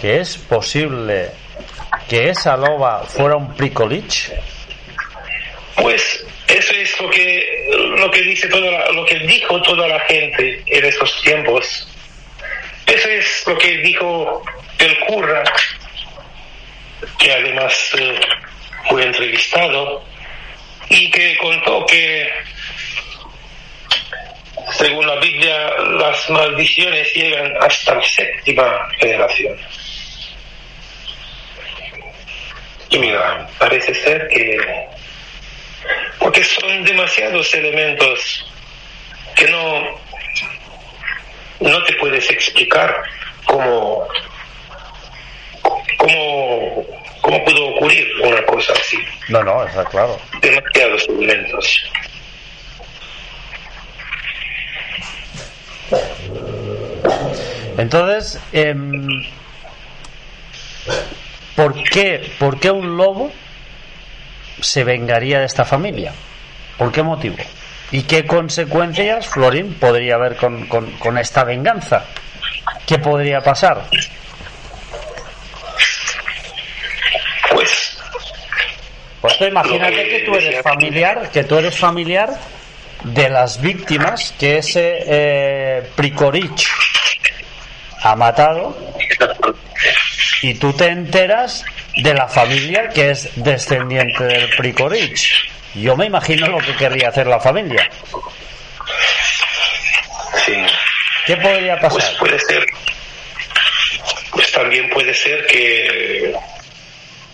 [0.00, 1.30] que es posible
[2.08, 4.32] que esa loba fuera un pricolich?
[5.76, 7.66] Pues eso es lo que
[7.98, 11.88] lo que dice toda la- lo que dijo toda la gente en esos tiempos.
[12.86, 14.42] Eso es lo que dijo
[14.78, 15.42] el cura,
[17.18, 18.20] que además eh,
[18.88, 20.04] fue entrevistado
[20.88, 22.30] y que contó que
[24.78, 29.56] según la Biblia las maldiciones llegan hasta la séptima generación.
[32.90, 34.58] Y mira, parece ser que
[36.18, 38.46] porque son demasiados elementos
[39.34, 40.06] que no
[41.60, 43.02] no te puedes explicar
[43.44, 44.06] cómo
[45.96, 46.86] cómo
[47.20, 50.18] cómo pudo ocurrir una cosa así No, no, está claro.
[50.40, 51.82] demasiados elementos
[57.78, 59.06] Entonces, em,
[61.54, 63.30] ¿por, qué, ¿por qué un lobo
[64.60, 66.12] se vengaría de esta familia?
[66.78, 67.36] ¿Por qué motivo?
[67.92, 72.04] ¿Y qué consecuencias, Florín, podría haber con, con- con esta venganza?
[72.86, 73.82] ¿Qué podría pasar?
[77.50, 77.98] pues
[79.20, 82.30] Pues tú imagínate que tú eres familiar, que tú eres familiar
[83.04, 86.66] de las víctimas que ese eh, Pricorich
[88.02, 88.76] ha matado
[90.42, 91.64] y tú te enteras
[91.96, 95.50] de la familia que es descendiente del Pricorich.
[95.74, 97.88] Yo me imagino lo que querría hacer la familia.
[100.44, 100.54] sí
[101.26, 102.18] ¿Qué podría pues pasar?
[102.18, 102.66] puede ser
[104.30, 106.34] pues también puede ser que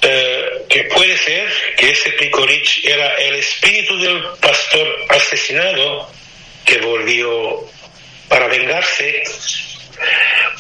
[0.03, 6.11] eh, que puede ser que ese Picorich era el espíritu del pastor asesinado
[6.65, 7.61] que volvió
[8.29, 9.23] para vengarse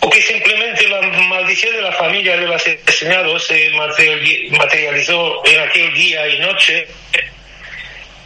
[0.01, 5.93] o que simplemente la maldición de la familia del asesinado se materiali- materializó en aquel
[5.95, 6.87] día y noche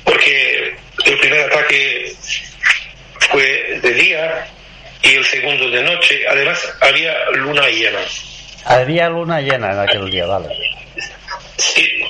[0.04, 2.12] porque el primer ataque
[3.30, 4.46] fue de día
[5.02, 6.26] y el segundo de noche.
[6.28, 7.98] Además, había luna llena.
[8.64, 10.48] Había luna llena en aquel día, vale.
[11.56, 12.04] Sí.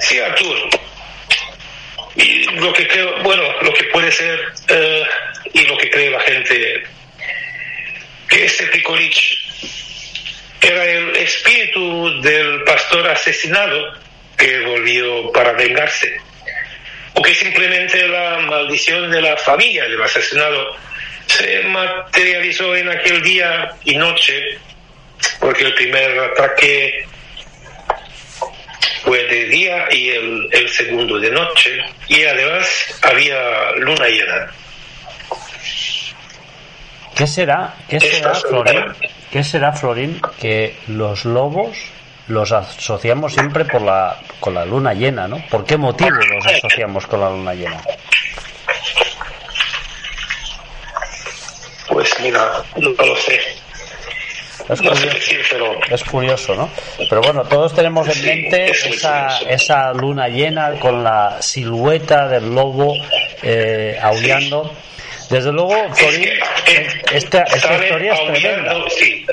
[0.00, 0.56] Sí, Artur.
[2.16, 5.04] Y lo que creo, bueno, lo que puede ser eh,
[5.52, 6.82] y lo que cree la gente,
[8.30, 9.38] que este Picolich
[10.60, 13.92] era el espíritu del pastor asesinado
[14.38, 16.16] que volvió para vengarse,
[17.14, 20.76] o que simplemente la maldición de la familia del asesinado
[21.26, 24.58] se materializó en aquel día y noche,
[25.40, 27.04] porque el primer ataque
[29.02, 34.52] fue de día y el, el segundo de noche, y además había luna llena.
[37.20, 38.80] ¿Qué será, qué será, Florín?
[39.30, 41.76] ¿Qué será, Florín, que los lobos
[42.28, 45.36] los asociamos siempre por la, con la luna llena, ¿no?
[45.50, 47.78] ¿Por qué motivo los asociamos con la luna llena?
[51.90, 52.40] Pues mira,
[52.76, 53.38] no lo sé.
[54.70, 56.70] Es No sé curioso, decir, pero es curioso, ¿no?
[57.06, 62.28] Pero bueno, todos tenemos en Sí, mente es esa, esa luna llena con la silueta
[62.28, 62.94] del lobo
[63.42, 64.72] eh, aullando.
[65.30, 66.22] Desde luego, es Florín,
[66.64, 68.76] que, eh, esta, historia es tremenda.
[68.90, 69.26] Sí.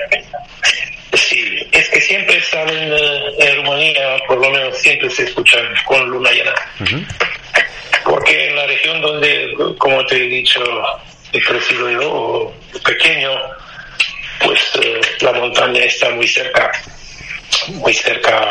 [1.13, 6.07] Sí, es que siempre salen eh, en Rumanía, por lo menos siempre se escuchan con
[6.07, 6.53] luna llena.
[8.03, 10.61] Porque en la región donde, como te he dicho,
[11.33, 12.53] he crecido yo,
[12.85, 13.31] pequeño,
[14.43, 16.71] pues eh, la montaña está muy cerca,
[17.69, 18.47] muy cerca,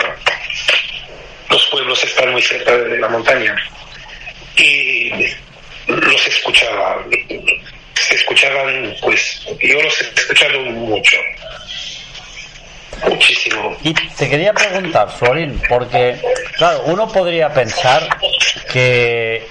[1.49, 3.55] los pueblos están muy cerca de la montaña.
[4.57, 5.13] Y
[5.87, 7.05] los escuchaba,
[7.95, 11.17] se escuchaban, pues yo los he escuchado mucho,
[13.09, 13.77] muchísimo.
[13.83, 16.17] Y te quería preguntar, Florín, porque,
[16.57, 18.09] claro, uno podría pensar
[18.73, 19.47] que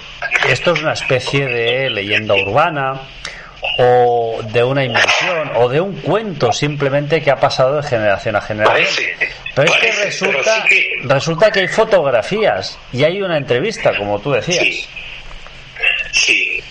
[0.50, 3.02] esto es una especie de leyenda urbana
[3.80, 8.42] o de una invención o de un cuento simplemente que ha pasado de generación a
[8.42, 8.86] generación.
[8.86, 9.18] Parece,
[9.56, 14.20] Pero es que resulta, sí que- resulta que hay fotografías y hay una entrevista, como
[14.20, 14.60] tú decías.
[14.64, 14.86] Sí,
[16.16, 16.64] sí,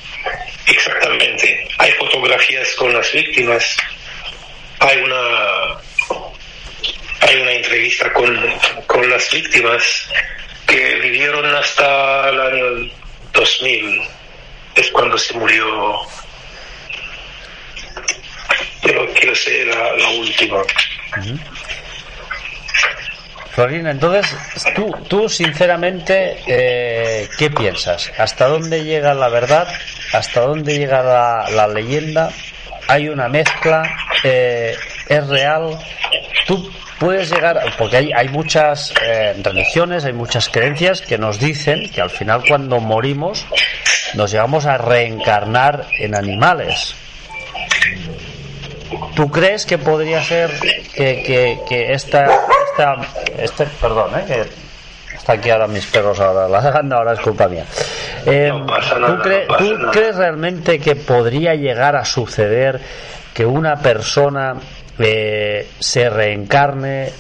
[0.67, 1.69] exactamente.
[1.79, 3.77] Hay fotografías con las víctimas.
[4.81, 5.81] Hay una
[7.21, 8.39] hay una entrevista con,
[8.87, 10.09] con las víctimas
[10.67, 12.91] que vivieron hasta el año
[13.33, 14.03] 2000.
[14.75, 16.01] Es cuando se murió.
[18.83, 20.63] Pero quiero ser la, la última.
[23.55, 24.37] Florín, entonces,
[24.75, 28.11] tú, tú sinceramente, eh, ¿qué piensas?
[28.19, 29.69] ¿Hasta dónde llega la verdad?
[30.13, 32.31] ¿Hasta dónde llega la, la leyenda?
[32.89, 33.83] ¿Hay una mezcla?
[34.25, 34.75] Eh,
[35.09, 35.79] ¿Es real?
[36.49, 41.89] ¿Tú puedes llegar, porque hay, hay muchas eh, religiones, hay muchas creencias que nos dicen
[41.91, 43.47] que al final cuando morimos
[44.15, 46.97] nos llegamos a reencarnar en animales?
[49.15, 50.51] ¿Tú crees que podría ser
[50.95, 52.25] que, que, que esta,
[52.71, 52.97] esta,
[53.39, 54.25] este, perdón, ¿eh?
[54.27, 56.59] que está aquí ahora mis perros ahora, la
[56.97, 57.65] ahora es culpa mía.
[58.27, 59.91] Eh, No pasa ¿tú, nada, cre- no pasa tú nada.
[59.93, 62.81] crees realmente que podría llegar a suceder
[63.33, 64.55] que una persona
[64.99, 67.11] eh, se reencarne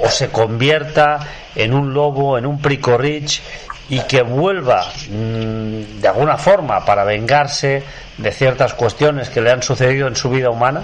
[0.00, 1.20] o se convierta
[1.54, 3.40] en un lobo, en un pricorrich
[3.88, 7.82] y que vuelva mm, de alguna forma para vengarse
[8.18, 10.82] de ciertas cuestiones que le han sucedido en su vida humana?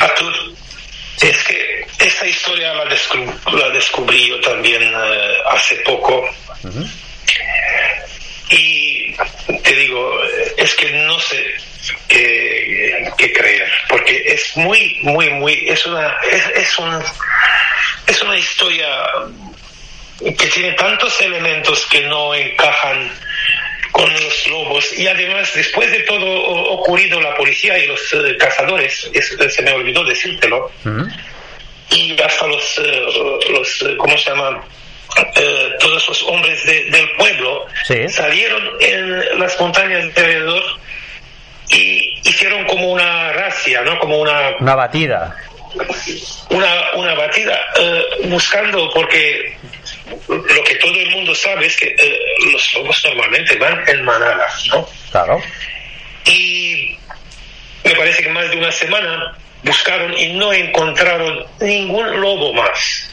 [0.00, 0.32] Artur,
[1.22, 6.28] es que esta historia la, descub- la descubrí yo también eh, hace poco.
[8.50, 9.14] Y
[9.62, 10.12] te digo,
[10.56, 11.44] es que no sé
[12.08, 17.02] qué, qué creer, porque es muy, muy, muy, es una, es, es un,
[18.06, 18.86] es una historia
[20.20, 23.10] que tiene tantos elementos que no encajan
[23.94, 26.26] con los lobos y además después de todo
[26.72, 30.68] ocurrido la policía y los eh, cazadores es- se me olvidó decírtelo
[31.90, 33.06] y hasta los eh,
[33.50, 34.62] los eh, cómo se llama
[35.36, 38.08] Eh, todos los hombres de- del pueblo Sí.
[38.08, 40.62] salieron en las montañas de alrededor
[41.68, 45.36] y hicieron como una racia no como una Una batida.
[46.50, 49.56] una, una batida eh, buscando porque
[50.28, 52.20] lo que todo el mundo sabe es que eh,
[52.52, 54.88] los lobos normalmente van en manada, ¿no?
[55.10, 55.42] Claro.
[56.26, 56.96] Y
[57.84, 63.10] me parece que más de una semana buscaron y no encontraron ningún lobo más.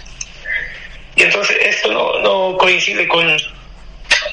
[1.15, 3.37] Y entonces esto no, no coincide con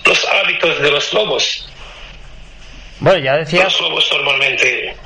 [0.05, 1.69] los hábitos de los lobos.
[3.01, 3.65] Bueno, ya decías.
[3.65, 4.97] Los lobos normalmente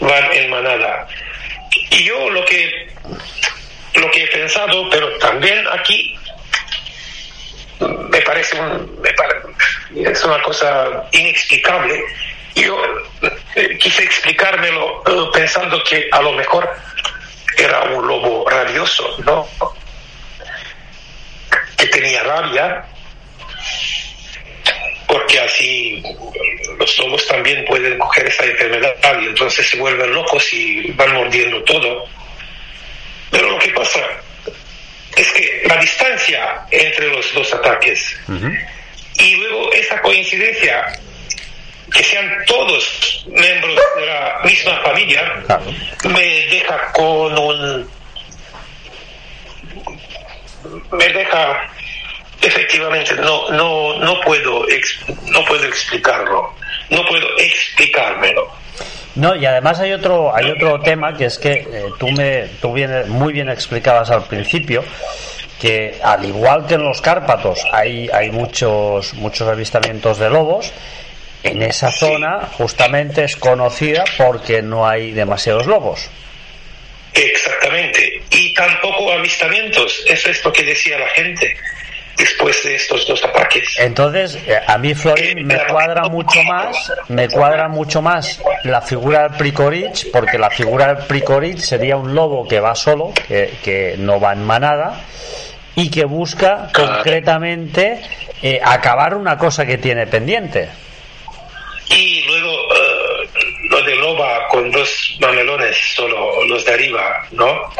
[0.00, 1.06] van en manada.
[1.90, 2.88] Y yo lo que
[3.94, 6.16] lo que he pensado, pero también aquí
[7.80, 9.36] me parece un, me pare-
[9.94, 12.02] es una cosa inexplicable.
[12.54, 12.80] Yo
[13.54, 16.68] eh, quise explicármelo eh, pensando que a lo mejor
[17.58, 19.46] era un lobo rabioso, ¿no?
[21.76, 22.84] pequeña rabia,
[25.06, 26.02] porque así
[26.78, 31.62] los lobos también pueden coger esa enfermedad y entonces se vuelven locos y van mordiendo
[31.64, 32.04] todo.
[33.30, 34.00] Pero lo que pasa
[35.16, 38.16] es que la distancia entre los dos ataques
[39.18, 40.92] y luego esa coincidencia
[41.92, 45.44] que sean todos miembros de la misma familia
[46.04, 47.90] me deja con un
[50.92, 51.70] me deja
[52.42, 54.66] efectivamente no no no puedo
[55.26, 56.54] no puedo explicarlo
[56.90, 58.65] no puedo explicármelo
[59.16, 62.74] no y además hay otro hay otro tema que es que eh, tú me tú
[63.08, 64.84] muy bien explicabas al principio
[65.60, 70.72] que al igual que en los Cárpatos hay hay muchos muchos avistamientos de lobos
[71.42, 76.10] en esa zona justamente es conocida porque no hay demasiados lobos
[77.16, 78.22] Exactamente.
[78.30, 80.04] Y tampoco avistamientos.
[80.06, 81.56] Eso es lo que decía la gente
[82.16, 83.76] después de estos dos ataques.
[83.78, 89.28] Entonces, eh, a mí, Florín, me cuadra mucho más, me cuadra mucho más la figura
[89.28, 94.20] del Pricorich, porque la figura del Pricorich sería un lobo que va solo, que, no
[94.20, 95.00] va en manada,
[95.74, 98.00] y que busca concretamente
[98.42, 100.68] eh, acabar una cosa que tiene pendiente.
[101.88, 103.28] Y luego, eh,
[103.68, 107.70] lo de loba con dos mamelones solo los de arriba, ¿no?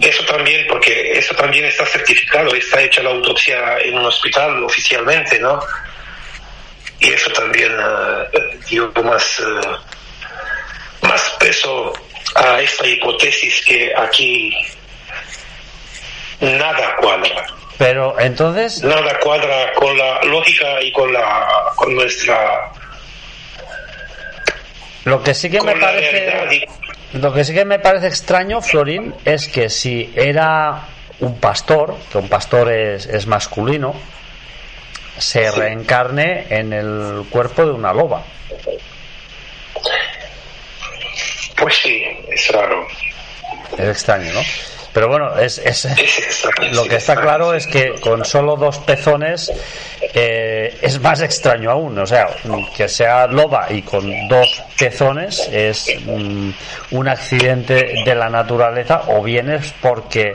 [0.00, 5.38] Eso también, porque eso también está certificado, está hecha la autopsia en un hospital oficialmente,
[5.38, 5.60] ¿no?
[7.00, 11.92] Y eso también uh, dio más, uh, más peso
[12.34, 14.56] a esta hipótesis que aquí
[16.40, 17.46] nada cuadra.
[17.78, 18.82] Pero entonces...
[18.82, 22.72] Nada cuadra con la lógica y con, la, con nuestra
[25.06, 26.66] lo que sí que me parece
[27.12, 30.82] lo que sí que me parece extraño, Florín, es que si era
[31.20, 33.94] un pastor, que un pastor es, es masculino,
[35.16, 38.22] se reencarne en el cuerpo de una loba.
[41.56, 42.86] Pues sí, es raro.
[43.78, 44.40] Es extraño, ¿no?
[44.96, 45.60] Pero bueno, es,
[46.72, 49.52] lo que está claro es que con solo dos pezones
[50.14, 51.98] eh, es más extraño aún.
[51.98, 52.28] O sea,
[52.74, 56.50] que sea loba y con dos pezones es mm,
[56.92, 60.32] un accidente de la naturaleza o bien es porque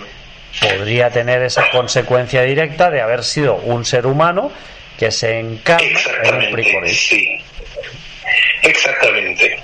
[0.60, 4.52] podría tener esa consecuencia directa de haber sido un ser humano
[4.96, 5.88] que se encarna
[6.24, 7.08] en un pricoris.
[7.08, 7.44] Sí.
[8.62, 9.58] Exactamente.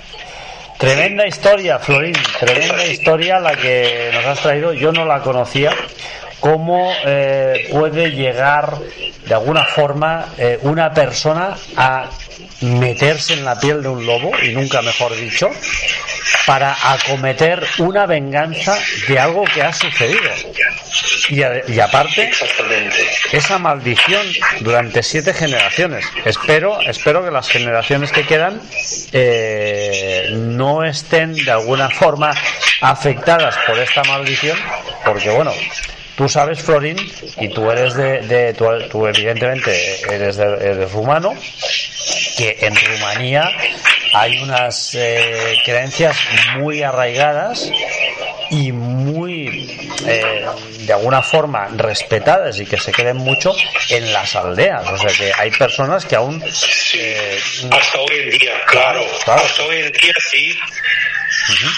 [0.78, 4.72] Tremenda historia, Florín, tremenda historia la que nos has traído.
[4.72, 5.72] Yo no la conocía.
[6.40, 8.78] ¿Cómo eh, puede llegar
[9.26, 12.08] de alguna forma eh, una persona a
[12.60, 15.50] meterse en la piel de un lobo, y nunca mejor dicho,
[16.46, 18.78] para acometer una venganza
[19.08, 20.30] de algo que ha sucedido?
[21.28, 22.30] Y, aparte,
[23.32, 24.26] esa maldición
[24.60, 26.06] durante siete generaciones.
[26.24, 28.60] Espero, espero que las generaciones que quedan
[29.12, 32.34] eh, no estén de alguna forma
[32.80, 34.58] afectadas por esta maldición,
[35.04, 35.52] porque bueno,
[36.18, 36.96] tú sabes, Florín,
[37.38, 41.32] y tú eres de, de tú, evidentemente eres, de, rumano,
[42.36, 43.48] que en Rumanía
[44.14, 46.16] hay unas eh, creencias
[46.58, 47.70] muy arraigadas
[48.50, 50.44] y muy eh,
[50.80, 53.54] de alguna forma respetadas y que se queden mucho
[53.90, 54.88] en las aldeas.
[54.90, 56.42] O sea que hay personas que aún...
[56.94, 57.38] Eh,
[57.70, 59.02] hasta hoy en día, claro.
[59.26, 60.58] Hasta hoy en día sí.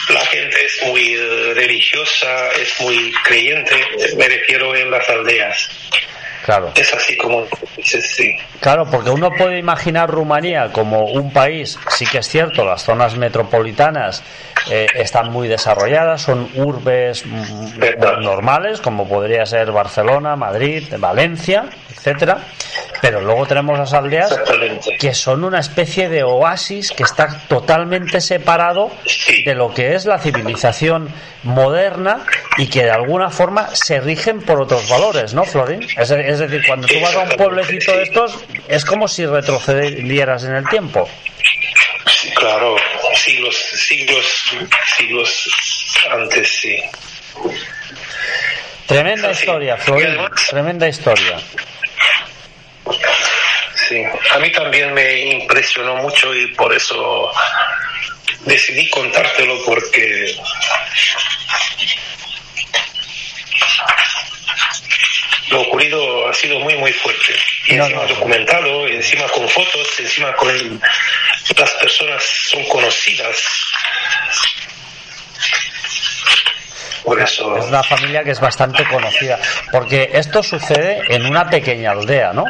[0.08, 1.16] La gente es muy
[1.54, 3.76] religiosa, es muy creyente,
[4.16, 5.70] me refiero en las aldeas.
[6.45, 6.72] Claro.
[6.74, 7.45] Es así como
[7.82, 8.36] sí.
[8.61, 13.16] Claro, porque uno puede imaginar Rumanía como un país, sí que es cierto, las zonas
[13.16, 14.22] metropolitanas
[14.70, 22.38] eh, están muy desarrolladas, son urbes mm, normales, como podría ser Barcelona, Madrid, Valencia, etcétera,
[23.01, 24.38] pero luego tenemos las aldeas
[24.99, 28.91] que son una especie de oasis que está totalmente separado
[29.45, 31.09] de lo que es la civilización
[31.43, 32.24] moderna
[32.59, 35.86] y que de alguna forma se rigen por otros valores, ¿no, Florín?
[35.97, 40.57] Es, decir, cuando tú vas a un pueblecito de estos, es como si retrocedieras en
[40.57, 41.09] el tiempo.
[42.35, 42.76] Claro,
[43.16, 44.45] siglos, siglos,
[44.97, 45.51] siglos
[46.11, 46.78] antes, sí.
[48.87, 50.18] Tremenda historia, Florín,
[50.49, 51.39] tremenda historia.
[53.89, 54.03] Sí,
[54.33, 57.31] a mí también me impresionó mucho y por eso
[58.45, 60.37] decidí contártelo porque
[65.51, 67.34] lo ocurrido ha sido muy muy fuerte
[67.66, 70.80] y encima documentado encima con fotos encima con
[71.57, 73.36] las personas son conocidas
[77.05, 77.57] por eso.
[77.57, 79.38] Es una familia que es bastante conocida.
[79.72, 82.44] Porque esto sucede en una pequeña aldea, ¿no?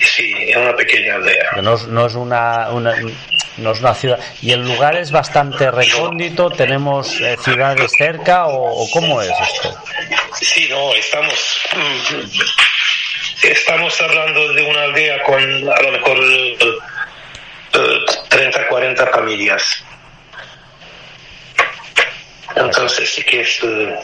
[0.00, 1.50] Sí, en una pequeña aldea.
[1.62, 2.94] No es, no es una, una-
[3.58, 4.18] no es una ciudad.
[4.42, 6.50] ¿Y el lugar es bastante recóndito?
[6.50, 9.76] ¿Tenemos eh, ciudades cerca o, o cómo es esto?
[10.40, 11.60] Sí, no, estamos.
[13.42, 16.58] Estamos hablando de una aldea con a lo mejor eh,
[17.74, 17.98] eh,
[18.30, 19.84] 30, 40 familias.
[22.56, 23.58] Entonces sí que es.
[23.62, 23.98] eh,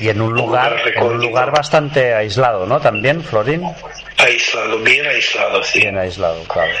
[0.00, 2.80] Y, en un lugar, en un lugar bastante aislado, ¿no?
[2.80, 3.62] También, Florín.
[4.18, 5.80] aislado, bien aislado, sí.
[5.80, 6.72] Bien aislado, claro.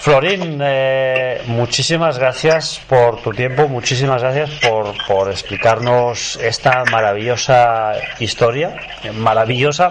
[0.00, 8.76] Florín, eh, muchísimas gracias por tu tiempo, muchísimas gracias por, por explicarnos esta maravillosa historia,
[9.02, 9.90] eh, maravillosa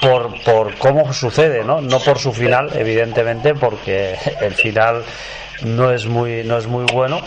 [0.00, 1.82] por, por cómo sucede, ¿no?
[1.82, 5.04] No por su final, evidentemente, porque el final
[5.62, 7.20] no es muy, no es muy bueno,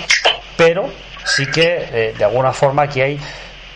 [0.57, 0.89] pero
[1.23, 3.19] sí que eh, de alguna forma aquí hay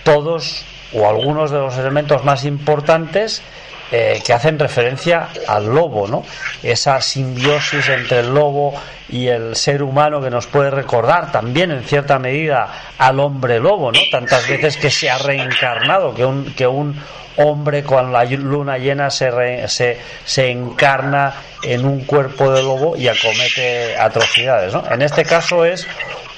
[0.03, 3.43] todos o algunos de los elementos más importantes
[3.91, 6.23] eh, que hacen referencia al lobo, ¿no?
[6.63, 8.73] Esa simbiosis entre el lobo
[9.09, 12.67] y el ser humano que nos puede recordar también en cierta medida
[12.97, 13.99] al hombre lobo, ¿no?
[14.11, 16.95] Tantas veces que se ha reencarnado, que un, que un
[17.37, 21.33] hombre con la luna llena se, re- se, se encarna
[21.63, 24.83] en un cuerpo de lobo y acomete atrocidades, ¿no?
[24.89, 25.87] En este caso es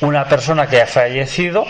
[0.01, 1.65] una persona que ha fallecido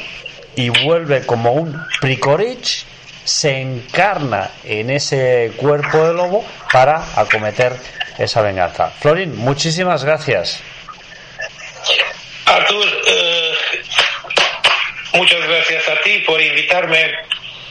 [0.55, 2.85] y vuelve como un pricorich
[3.23, 7.73] se encarna en ese cuerpo de lobo para acometer
[8.17, 8.89] esa venganza.
[8.89, 10.61] Florín, muchísimas gracias.
[12.45, 13.53] Artur, eh,
[15.13, 17.11] muchas gracias a ti por invitarme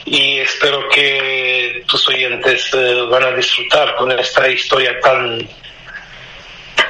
[0.05, 5.47] y espero que tus oyentes eh, van a disfrutar con esta historia tan,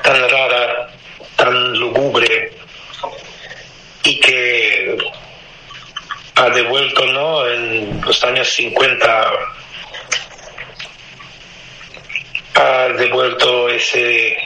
[0.01, 0.89] tan rara,
[1.35, 2.51] tan lúgubre
[4.03, 4.97] y que
[6.35, 7.47] ha devuelto ¿no?
[7.47, 9.31] en los años 50
[12.55, 14.37] ha devuelto ese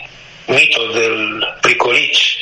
[0.47, 2.37] mito del Pricolich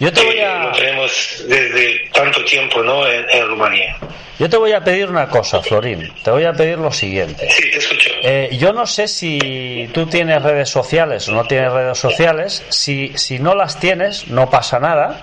[0.00, 3.06] Yo te voy que lo tenemos desde tanto tiempo ¿no?
[3.06, 3.96] en, en Rumanía.
[4.38, 6.12] Yo te voy a pedir una cosa, Florín.
[6.22, 7.48] Te voy a pedir lo siguiente.
[7.50, 8.10] Sí, te escucho.
[8.22, 12.64] Eh, yo no sé si tú tienes redes sociales o no tienes redes sociales.
[12.70, 15.20] Si, si no las tienes, no pasa nada.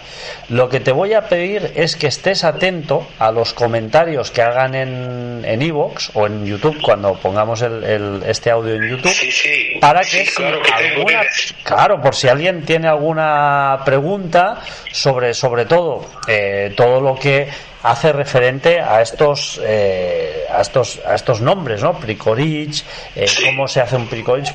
[0.49, 4.75] Lo que te voy a pedir es que estés atento a los comentarios que hagan
[4.75, 9.11] en en iVoox o en YouTube cuando pongamos el, el- este audio en YouTube.
[9.11, 9.77] Sí, sí.
[9.81, 11.21] Para Sí, que si claro que tengo alguna,
[11.63, 17.47] claro, por si alguien tiene alguna pregunta sobre, sobre todo, eh, todo lo que
[17.83, 21.97] hace referente a estos, eh, a estos, a estos nombres, ¿no?
[21.99, 22.83] Pricorich,
[23.15, 23.43] eh, Sí.
[23.45, 24.49] cómo se hace un Pricorich,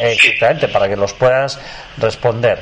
[0.00, 1.58] eh, exactamente, para que los puedas
[1.98, 2.58] responder.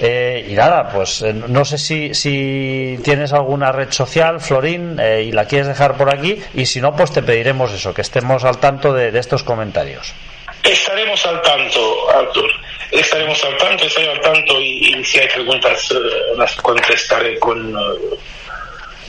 [0.00, 5.24] Eh, y nada, pues eh, no sé si, si tienes alguna red social, Florín, eh,
[5.24, 8.44] y la quieres dejar por aquí, y si no, pues te pediremos eso, que estemos
[8.44, 10.14] al tanto de, de estos comentarios.
[10.62, 12.50] Estaremos al tanto, Artur.
[12.92, 15.92] Estaremos al tanto, estaré al tanto y, y si hay preguntas
[16.36, 17.72] las contestaré con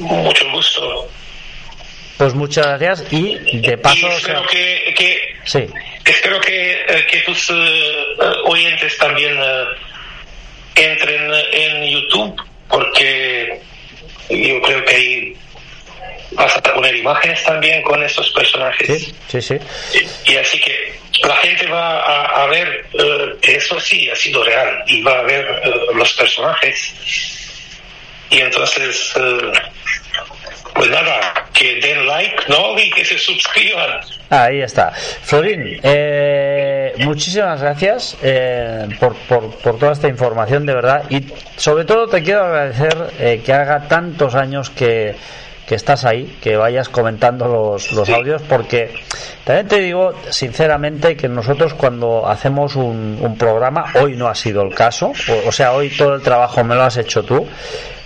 [0.01, 1.09] mucho gusto.
[2.17, 3.97] Pues muchas gracias y de paso...
[3.97, 5.65] y o sea, espero que, que sí,
[6.05, 9.65] espero que, que tus eh, oyentes también eh,
[10.75, 12.39] entren en YouTube
[12.69, 13.59] porque
[14.29, 15.35] yo creo que ahí
[16.31, 18.87] vas a poner imágenes también con estos personajes.
[18.87, 19.57] sí, sí, sí.
[20.25, 20.93] Y así que
[21.23, 22.85] la gente va a, a ver
[23.41, 25.45] que eso sí ha sido real y va a ver
[25.93, 26.93] los personajes.
[28.31, 29.51] Y entonces, eh,
[30.73, 32.79] pues nada, que den like, ¿no?
[32.79, 33.99] Y que se suscriban.
[34.29, 34.91] Ahí está.
[34.91, 41.03] Florín, eh, muchísimas gracias eh, por, por, por toda esta información, de verdad.
[41.09, 41.27] Y
[41.57, 45.15] sobre todo te quiero agradecer eh, que haga tantos años que,
[45.71, 48.93] que estás ahí, que vayas comentando los, los audios, porque
[49.45, 54.63] también te digo sinceramente que nosotros cuando hacemos un, un programa, hoy no ha sido
[54.63, 57.47] el caso, o, o sea, hoy todo el trabajo me lo has hecho tú,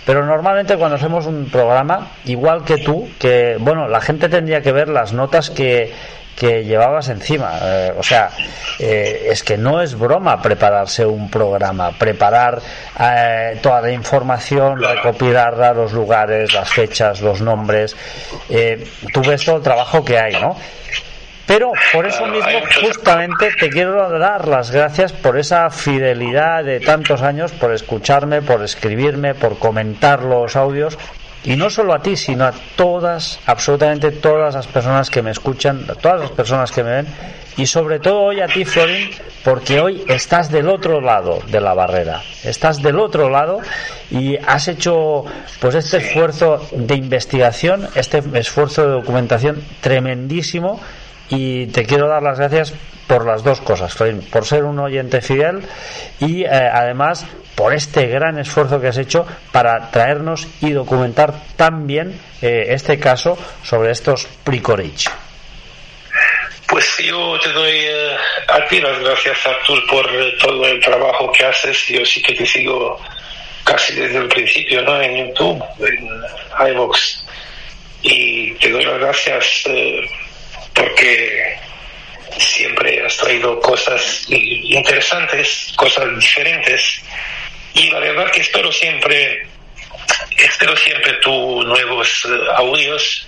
[0.04, 4.70] pero normalmente cuando hacemos un programa, igual que tú, que bueno, la gente tendría que
[4.70, 5.92] ver las notas que,
[6.36, 7.58] que llevabas encima.
[7.62, 8.30] Eh, o sea,
[8.78, 12.60] eh, es que no es broma prepararse un programa, preparar
[13.00, 17.96] eh, toda la información, recopilarla, los lugares, las fechas, los nombres.
[18.50, 20.56] Eh, tú ves todo el trabajo que hay, ¿no?
[21.46, 26.80] Pero por eso Claro, mismo, justamente te quiero dar las gracias por esa fidelidad de
[26.80, 30.98] tantos años, por escucharme, por escribirme, por comentar los audios
[31.46, 35.86] y no solo a ti, sino a todas, absolutamente todas las personas que me escuchan,
[35.88, 37.06] a todas las personas que me ven
[37.56, 39.10] y sobre todo hoy a ti, Florín,
[39.44, 43.60] porque hoy estás del otro lado de la barrera, estás del otro lado
[44.10, 45.24] y has hecho
[45.60, 50.80] pues este esfuerzo de investigación, este esfuerzo de documentación tremendísimo
[51.28, 52.74] y te quiero dar las gracias
[53.06, 53.96] por las dos cosas,
[54.30, 55.62] por ser un oyente fidel
[56.20, 62.20] y eh, además por este gran esfuerzo que has hecho para traernos y documentar también
[62.42, 65.08] eh, este caso sobre estos Pricorich.
[66.68, 68.16] Pues yo te doy eh,
[68.48, 70.06] a ti las gracias, Artur, por
[70.40, 71.86] todo el trabajo que haces.
[71.86, 73.00] Yo sí que te sigo
[73.62, 75.00] casi desde el principio, ¿no?
[75.00, 77.24] En YouTube, en iVox.
[78.02, 79.64] Y te doy las gracias
[80.76, 81.58] porque
[82.38, 87.02] siempre has traído cosas interesantes, cosas diferentes
[87.76, 89.46] y la verdad que espero siempre,
[90.38, 93.26] espero siempre tus nuevos eh, audios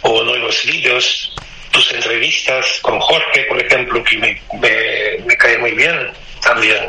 [0.00, 1.34] o nuevos vídeos,
[1.70, 6.10] tus entrevistas con Jorge, por ejemplo, que me, cae muy bien
[6.42, 6.88] también.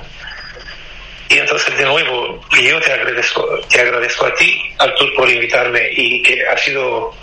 [1.28, 6.22] Y entonces, de nuevo, yo te agradezco, te agradezco a ti, Artur, por invitarme y
[6.22, 7.14] que ha sido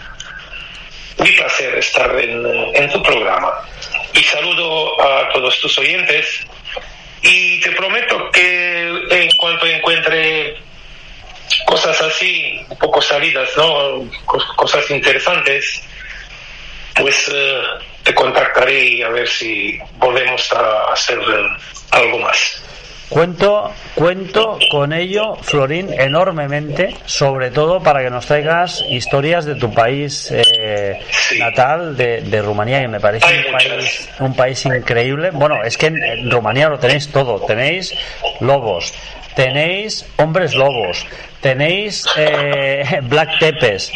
[1.19, 2.45] un placer estar en,
[2.75, 3.53] en tu programa.
[4.15, 6.47] Y saludo a todos tus oyentes
[7.23, 10.57] y te prometo que en cuanto encuentre
[11.67, 14.09] cosas así, un poco salidas, ¿no?
[14.57, 15.83] Cosas interesantes,
[16.97, 17.63] pues eh,
[18.03, 21.47] te contactaré y a ver si volvemos a hacer eh,
[21.91, 22.63] algo más.
[23.13, 29.71] Cuento, cuento con ello, Florín, enormemente, sobre todo para que nos traigas historias de tu
[29.71, 30.99] país eh,
[31.39, 35.31] natal, de, Rumanía, que me parece un país, un país, increíble.
[35.31, 37.39] Bueno, es que en, Rumanía lo tenéis todo.
[37.41, 37.95] Tenéis
[38.41, 38.95] lobos,
[39.35, 41.07] tenéis hombres lobos,
[41.43, 43.93] tenéis eh, black tepes,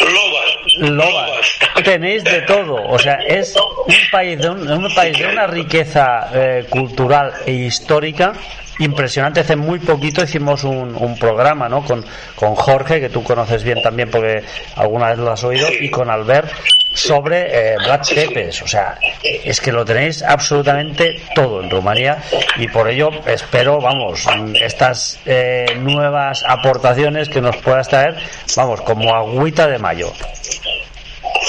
[0.77, 2.87] lobas, tenéis de todo.
[2.87, 8.35] O sea, es un país de, un, país de una riqueza eh, cultural e histórica
[8.79, 9.41] impresionante.
[9.41, 11.85] Hace muy poquito hicimos un, un programa ¿no?
[11.85, 12.05] con,
[12.35, 14.43] con Jorge, que tú conoces bien también porque
[14.77, 16.51] alguna vez lo has oído, y con Albert
[16.97, 18.63] sobre eh, Black Tepes.
[18.63, 22.23] O sea, es que lo tenéis absolutamente todo en Rumanía
[22.57, 24.27] y por ello espero, vamos,
[24.61, 28.17] estas eh, nuevas aportaciones que nos puedas traer,
[28.57, 30.13] vamos, como agüita de mayo.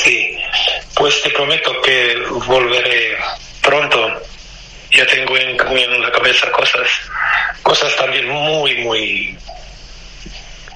[0.04, 0.38] Sí,
[0.96, 2.16] pues te prometo que
[2.46, 3.16] volveré
[3.62, 3.98] pronto
[4.92, 6.88] ya tengo en, la cabeza cosas,
[7.62, 9.38] cosas también muy, muy,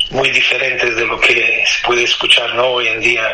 [0.09, 2.66] muy diferentes de lo que se puede escuchar ¿no?
[2.68, 3.32] hoy en día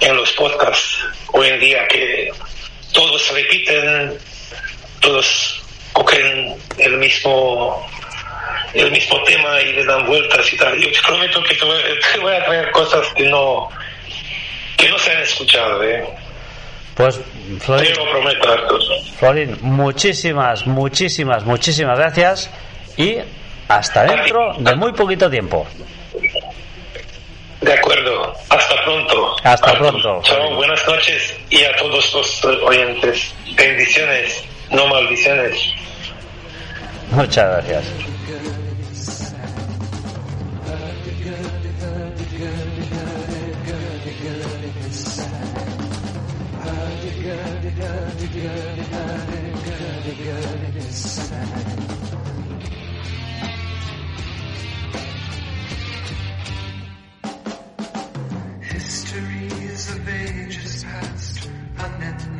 [0.00, 0.98] en los podcasts.
[1.32, 2.30] Hoy en día que
[2.92, 4.18] todos repiten,
[5.00, 5.62] todos
[5.92, 7.88] cogen el mismo
[8.74, 10.78] el mismo tema y le dan vueltas y tal.
[10.78, 13.68] Yo te prometo que te voy, a traer cosas que no
[14.76, 15.82] que no se han escuchado.
[15.84, 16.04] ¿eh?
[16.94, 17.20] Pues,
[19.18, 22.50] Florín, muchísimas, muchísimas, muchísimas gracias
[22.96, 23.16] y
[23.68, 25.66] hasta dentro de muy poquito tiempo.
[27.62, 29.36] De acuerdo, hasta pronto.
[29.44, 30.20] Hasta pronto.
[30.22, 33.32] Chao, buenas noches y a todos los oyentes.
[33.56, 35.72] Bendiciones, no maldiciones.
[37.12, 37.84] Muchas gracias.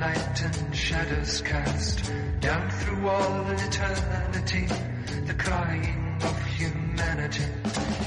[0.02, 4.66] Unenlightened shadows cast down through all eternity,
[5.26, 7.44] the crying of humanity.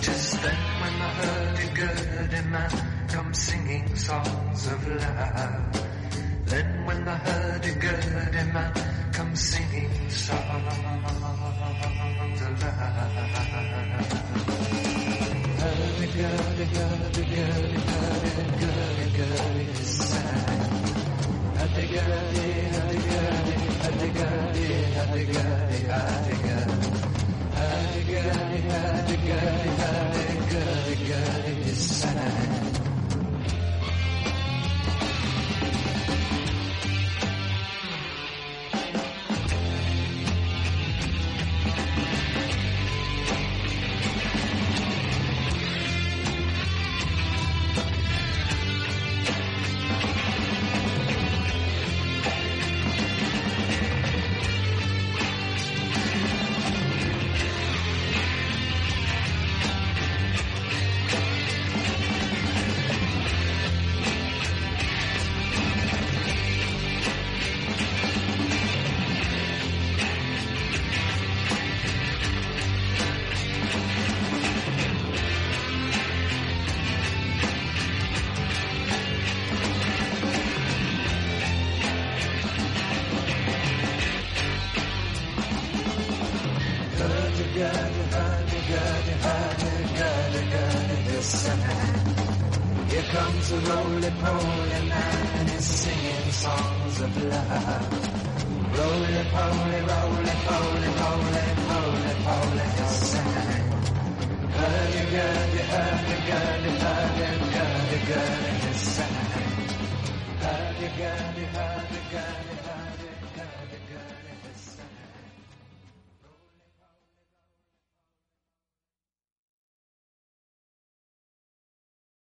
[0.02, 2.72] Tis then when the hurdy-gurdy man
[3.08, 5.88] comes singing songs of love.
[6.46, 8.74] Then when the hurdy-gurdy man
[9.14, 10.84] comes singing songs of
[12.62, 13.06] love.
[15.60, 18.55] Hurdy-gurdy, hurdy-gurdy, hurdy-gurdy,